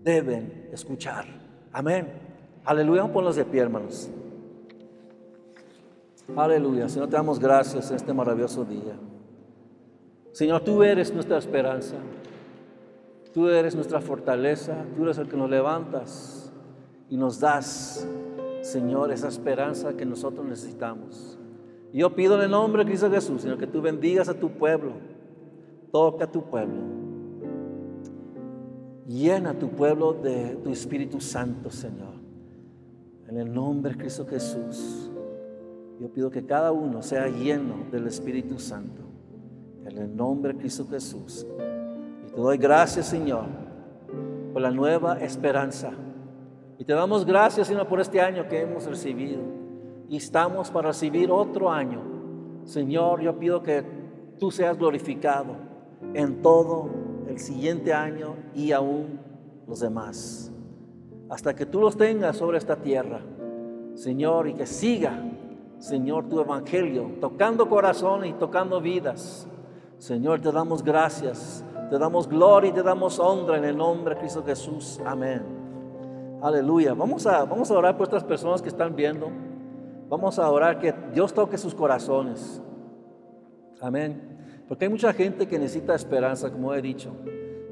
deben 0.04 0.70
escuchar. 0.72 1.26
Amén. 1.74 2.08
Aleluya. 2.64 3.12
Ponlos 3.12 3.36
de 3.36 3.46
pie, 3.46 3.62
hermanos. 3.62 4.10
Aleluya. 6.36 6.88
Señor, 6.88 7.10
te 7.10 7.18
damos 7.18 7.40
gracias 7.40 7.90
en 7.90 7.98
este 7.98 8.14
maravilloso 8.14 8.64
día. 8.64 8.98
Señor, 10.32 10.62
tú 10.62 10.82
eres 10.82 11.14
nuestra 11.14 11.38
esperanza. 11.38 11.96
Tú 13.34 13.50
eres 13.50 13.76
nuestra 13.76 14.00
fortaleza. 14.00 14.86
Tú 14.96 15.04
eres 15.04 15.18
el 15.18 15.28
que 15.28 15.36
nos 15.36 15.50
levantas 15.50 16.41
y 17.12 17.18
nos 17.18 17.42
das, 17.42 18.08
Señor, 18.62 19.12
esa 19.12 19.28
esperanza 19.28 19.98
que 19.98 20.06
nosotros 20.06 20.46
necesitamos. 20.46 21.38
Yo 21.92 22.16
pido 22.16 22.36
en 22.36 22.44
el 22.44 22.52
nombre 22.52 22.84
de 22.84 22.90
Cristo 22.90 23.12
Jesús, 23.12 23.42
Señor, 23.42 23.58
que 23.58 23.68
tú 23.68 23.82
bendigas 23.82 24.30
a 24.30 24.34
tu 24.34 24.50
pueblo. 24.50 24.94
Toca 25.92 26.24
a 26.24 26.32
tu 26.32 26.44
pueblo. 26.44 26.80
Llena 29.06 29.54
tu 29.60 29.72
pueblo 29.72 30.14
de 30.14 30.56
tu 30.64 30.70
Espíritu 30.70 31.20
Santo, 31.20 31.70
Señor. 31.70 32.14
En 33.28 33.38
el 33.38 33.54
nombre 33.54 33.92
de 33.92 33.98
Cristo 33.98 34.26
Jesús. 34.26 35.12
Yo 36.00 36.08
pido 36.14 36.32
que 36.32 36.46
cada 36.46 36.72
uno 36.72 37.02
sea 37.02 37.28
lleno 37.28 37.88
del 37.92 38.08
Espíritu 38.08 38.58
Santo. 38.58 39.02
En 39.86 39.98
el 39.98 40.16
nombre 40.16 40.54
de 40.54 40.60
Cristo 40.60 40.88
Jesús. 40.90 41.46
Y 42.26 42.32
te 42.32 42.40
doy 42.40 42.58
gracias, 42.58 43.08
Señor, 43.08 43.48
por 44.54 44.62
la 44.62 44.72
nueva 44.72 45.20
esperanza. 45.20 45.92
Y 46.82 46.84
te 46.84 46.94
damos 46.94 47.28
gracias, 47.28 47.68
Señor, 47.68 47.86
por 47.86 48.02
este 48.02 48.20
año 48.20 48.48
que 48.48 48.60
hemos 48.60 48.88
recibido. 48.88 49.40
Y 50.10 50.18
estamos 50.18 50.72
para 50.72 50.88
recibir 50.88 51.30
otro 51.30 51.70
año. 51.70 52.02
Señor, 52.64 53.22
yo 53.22 53.38
pido 53.38 53.62
que 53.62 53.86
tú 54.40 54.50
seas 54.50 54.80
glorificado 54.80 55.58
en 56.16 56.42
todo 56.42 56.90
el 57.28 57.38
siguiente 57.38 57.94
año 57.94 58.34
y 58.56 58.72
aún 58.72 59.20
los 59.68 59.82
demás. 59.82 60.52
Hasta 61.30 61.56
que 61.56 61.68
tú 61.68 61.80
los 61.80 61.96
tengas 61.96 62.38
sobre 62.38 62.58
esta 62.58 62.78
tierra, 62.78 63.22
Señor, 63.94 64.48
y 64.48 64.56
que 64.56 64.66
siga, 64.66 65.24
Señor, 65.78 66.30
tu 66.30 66.42
evangelio, 66.42 67.12
tocando 67.22 67.70
corazón 67.70 68.26
y 68.26 68.34
tocando 68.34 68.82
vidas. 68.82 69.48
Señor, 70.00 70.42
te 70.42 70.52
damos 70.52 70.84
gracias, 70.84 71.64
te 71.92 72.00
damos 72.00 72.28
gloria 72.28 72.72
y 72.72 72.74
te 72.74 72.82
damos 72.82 73.20
honra 73.20 73.60
en 73.60 73.66
el 73.66 73.78
nombre 73.78 74.16
de 74.16 74.22
Cristo 74.22 74.44
Jesús. 74.44 75.00
Amén. 75.06 75.61
Aleluya. 76.42 76.96
Vamos 76.96 77.28
a, 77.28 77.46
vamos 77.46 77.70
a 77.70 77.78
orar 77.78 77.96
por 77.96 78.08
estas 78.08 78.24
personas 78.24 78.62
que 78.62 78.70
están 78.70 78.96
viendo. 78.96 79.30
Vamos 80.10 80.40
a 80.40 80.50
orar 80.50 80.80
que 80.80 80.94
Dios 81.14 81.34
toque 81.34 81.58
sus 81.58 81.76
corazones. 81.76 82.62
Amén. 83.80 84.64
Porque 84.68 84.86
hay 84.86 84.92
mucha 84.92 85.14
gente 85.14 85.48
que 85.48 85.60
necesita 85.60 85.94
esperanza, 85.94 86.52
como 86.52 86.74
he 86.74 86.82
dicho. 86.82 87.12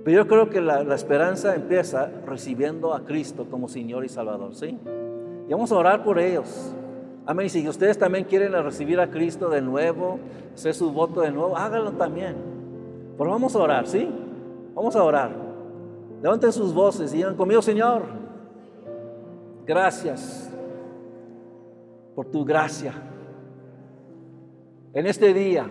Pero 0.03 0.23
yo 0.23 0.27
creo 0.27 0.49
que 0.49 0.61
la, 0.61 0.81
esperanza 0.93 1.55
empieza 1.55 2.11
recibiendo 2.25 2.93
a 2.93 3.03
Cristo 3.05 3.47
como 3.49 3.67
Señor 3.67 4.05
y 4.05 4.09
Salvador, 4.09 4.55
¿sí? 4.55 4.77
Y 5.47 5.51
vamos 5.51 5.71
a 5.71 5.75
orar 5.75 6.03
por 6.03 6.19
ellos. 6.19 6.73
Amén. 7.25 7.47
Y 7.47 7.49
si 7.49 7.67
ustedes 7.67 7.97
también 7.97 8.25
quieren 8.25 8.51
recibir 8.51 8.99
a 8.99 9.09
Cristo 9.09 9.49
de 9.49 9.61
nuevo, 9.61 10.19
hacer 10.53 10.75
su 10.75 10.91
voto 10.91 11.21
de 11.21 11.31
nuevo, 11.31 11.57
háganlo 11.57 11.93
también. 11.93 12.35
Pero 13.17 13.31
vamos 13.31 13.55
a 13.55 13.59
orar, 13.59 13.87
¿sí? 13.87 14.07
Vamos 14.75 14.95
a 14.95 15.03
orar. 15.03 15.31
Levanten 16.21 16.51
sus 16.51 16.73
voces 16.73 17.13
y 17.13 17.17
digan 17.17 17.35
conmigo, 17.35 17.61
Señor, 17.61 18.18
gracias 19.69 20.49
por 22.15 22.25
tu 22.25 22.43
gracia. 22.43 22.91
En 24.95 25.05
este 25.05 25.31
día 25.31 25.69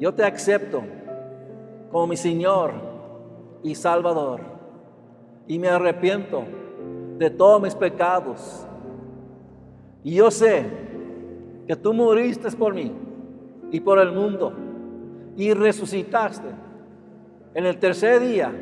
yo 0.00 0.12
te 0.12 0.24
acepto 0.24 0.82
como 1.92 2.08
mi 2.08 2.16
Señor 2.16 2.72
y 3.62 3.76
Salvador. 3.76 4.40
Y 5.46 5.60
me 5.60 5.68
arrepiento 5.68 6.42
de 7.16 7.30
todos 7.30 7.62
mis 7.62 7.76
pecados. 7.76 8.66
Y 10.02 10.16
yo 10.16 10.28
sé 10.32 10.64
que 11.68 11.76
tú 11.76 11.94
moriste 11.94 12.50
por 12.50 12.74
mí 12.74 12.92
y 13.70 13.78
por 13.78 14.00
el 14.00 14.10
mundo. 14.10 14.52
Y 15.36 15.54
resucitaste 15.54 16.48
en 17.54 17.66
el 17.66 17.78
tercer 17.78 18.18
día 18.18 18.52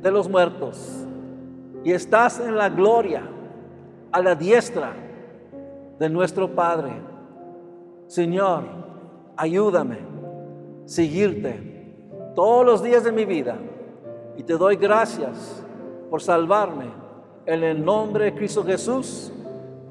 de 0.00 0.10
los 0.10 0.26
muertos. 0.26 1.06
Y 1.84 1.92
estás 1.92 2.40
en 2.40 2.56
la 2.56 2.70
gloria 2.70 3.34
a 4.12 4.22
la 4.22 4.34
diestra 4.34 4.92
de 5.98 6.08
nuestro 6.08 6.54
Padre. 6.54 6.92
Señor, 8.06 8.64
ayúdame 9.36 9.98
seguirte 10.84 11.68
todos 12.34 12.64
los 12.64 12.82
días 12.82 13.04
de 13.04 13.12
mi 13.12 13.24
vida. 13.24 13.56
Y 14.36 14.42
te 14.42 14.54
doy 14.54 14.76
gracias 14.76 15.62
por 16.08 16.22
salvarme 16.22 16.86
en 17.44 17.62
el 17.62 17.84
nombre 17.84 18.26
de 18.26 18.34
Cristo 18.34 18.64
Jesús. 18.64 19.32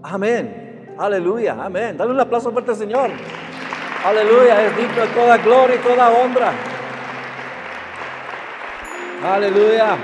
Amén. 0.01 0.95
Aleluya. 0.97 1.57
Amén. 1.63 1.97
Dale 1.97 2.11
un 2.11 2.19
aplauso 2.19 2.51
fuerte 2.51 2.73
Señor. 2.73 3.11
Aleluya. 4.05 4.65
Es 4.65 4.77
digno 4.77 5.01
de 5.01 5.07
toda 5.09 5.37
gloria 5.37 5.75
y 5.75 5.79
toda 5.79 6.09
honra. 6.09 6.51
Aleluya. 9.23 9.97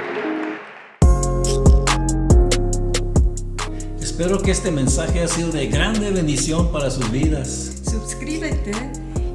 Espero 4.13 4.39
que 4.39 4.51
este 4.51 4.69
mensaje 4.69 5.21
haya 5.21 5.27
sido 5.27 5.49
de 5.49 5.65
grande 5.65 6.11
bendición 6.11 6.71
para 6.71 6.91
sus 6.91 7.09
vidas. 7.09 7.81
Suscríbete 7.83 8.71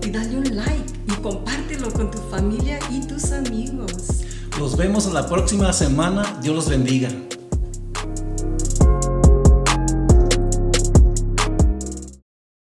y 0.06 0.10
dale 0.12 0.36
un 0.36 0.54
like 0.54 0.92
y 1.08 1.20
compártelo 1.20 1.92
con 1.92 2.12
tu 2.12 2.18
familia 2.30 2.78
y 2.88 3.04
tus 3.04 3.32
amigos. 3.32 3.90
Nos 4.56 4.76
vemos 4.76 5.12
la 5.12 5.26
próxima 5.26 5.72
semana. 5.72 6.38
Dios 6.42 6.54
los 6.54 6.68
bendiga. 6.68 7.10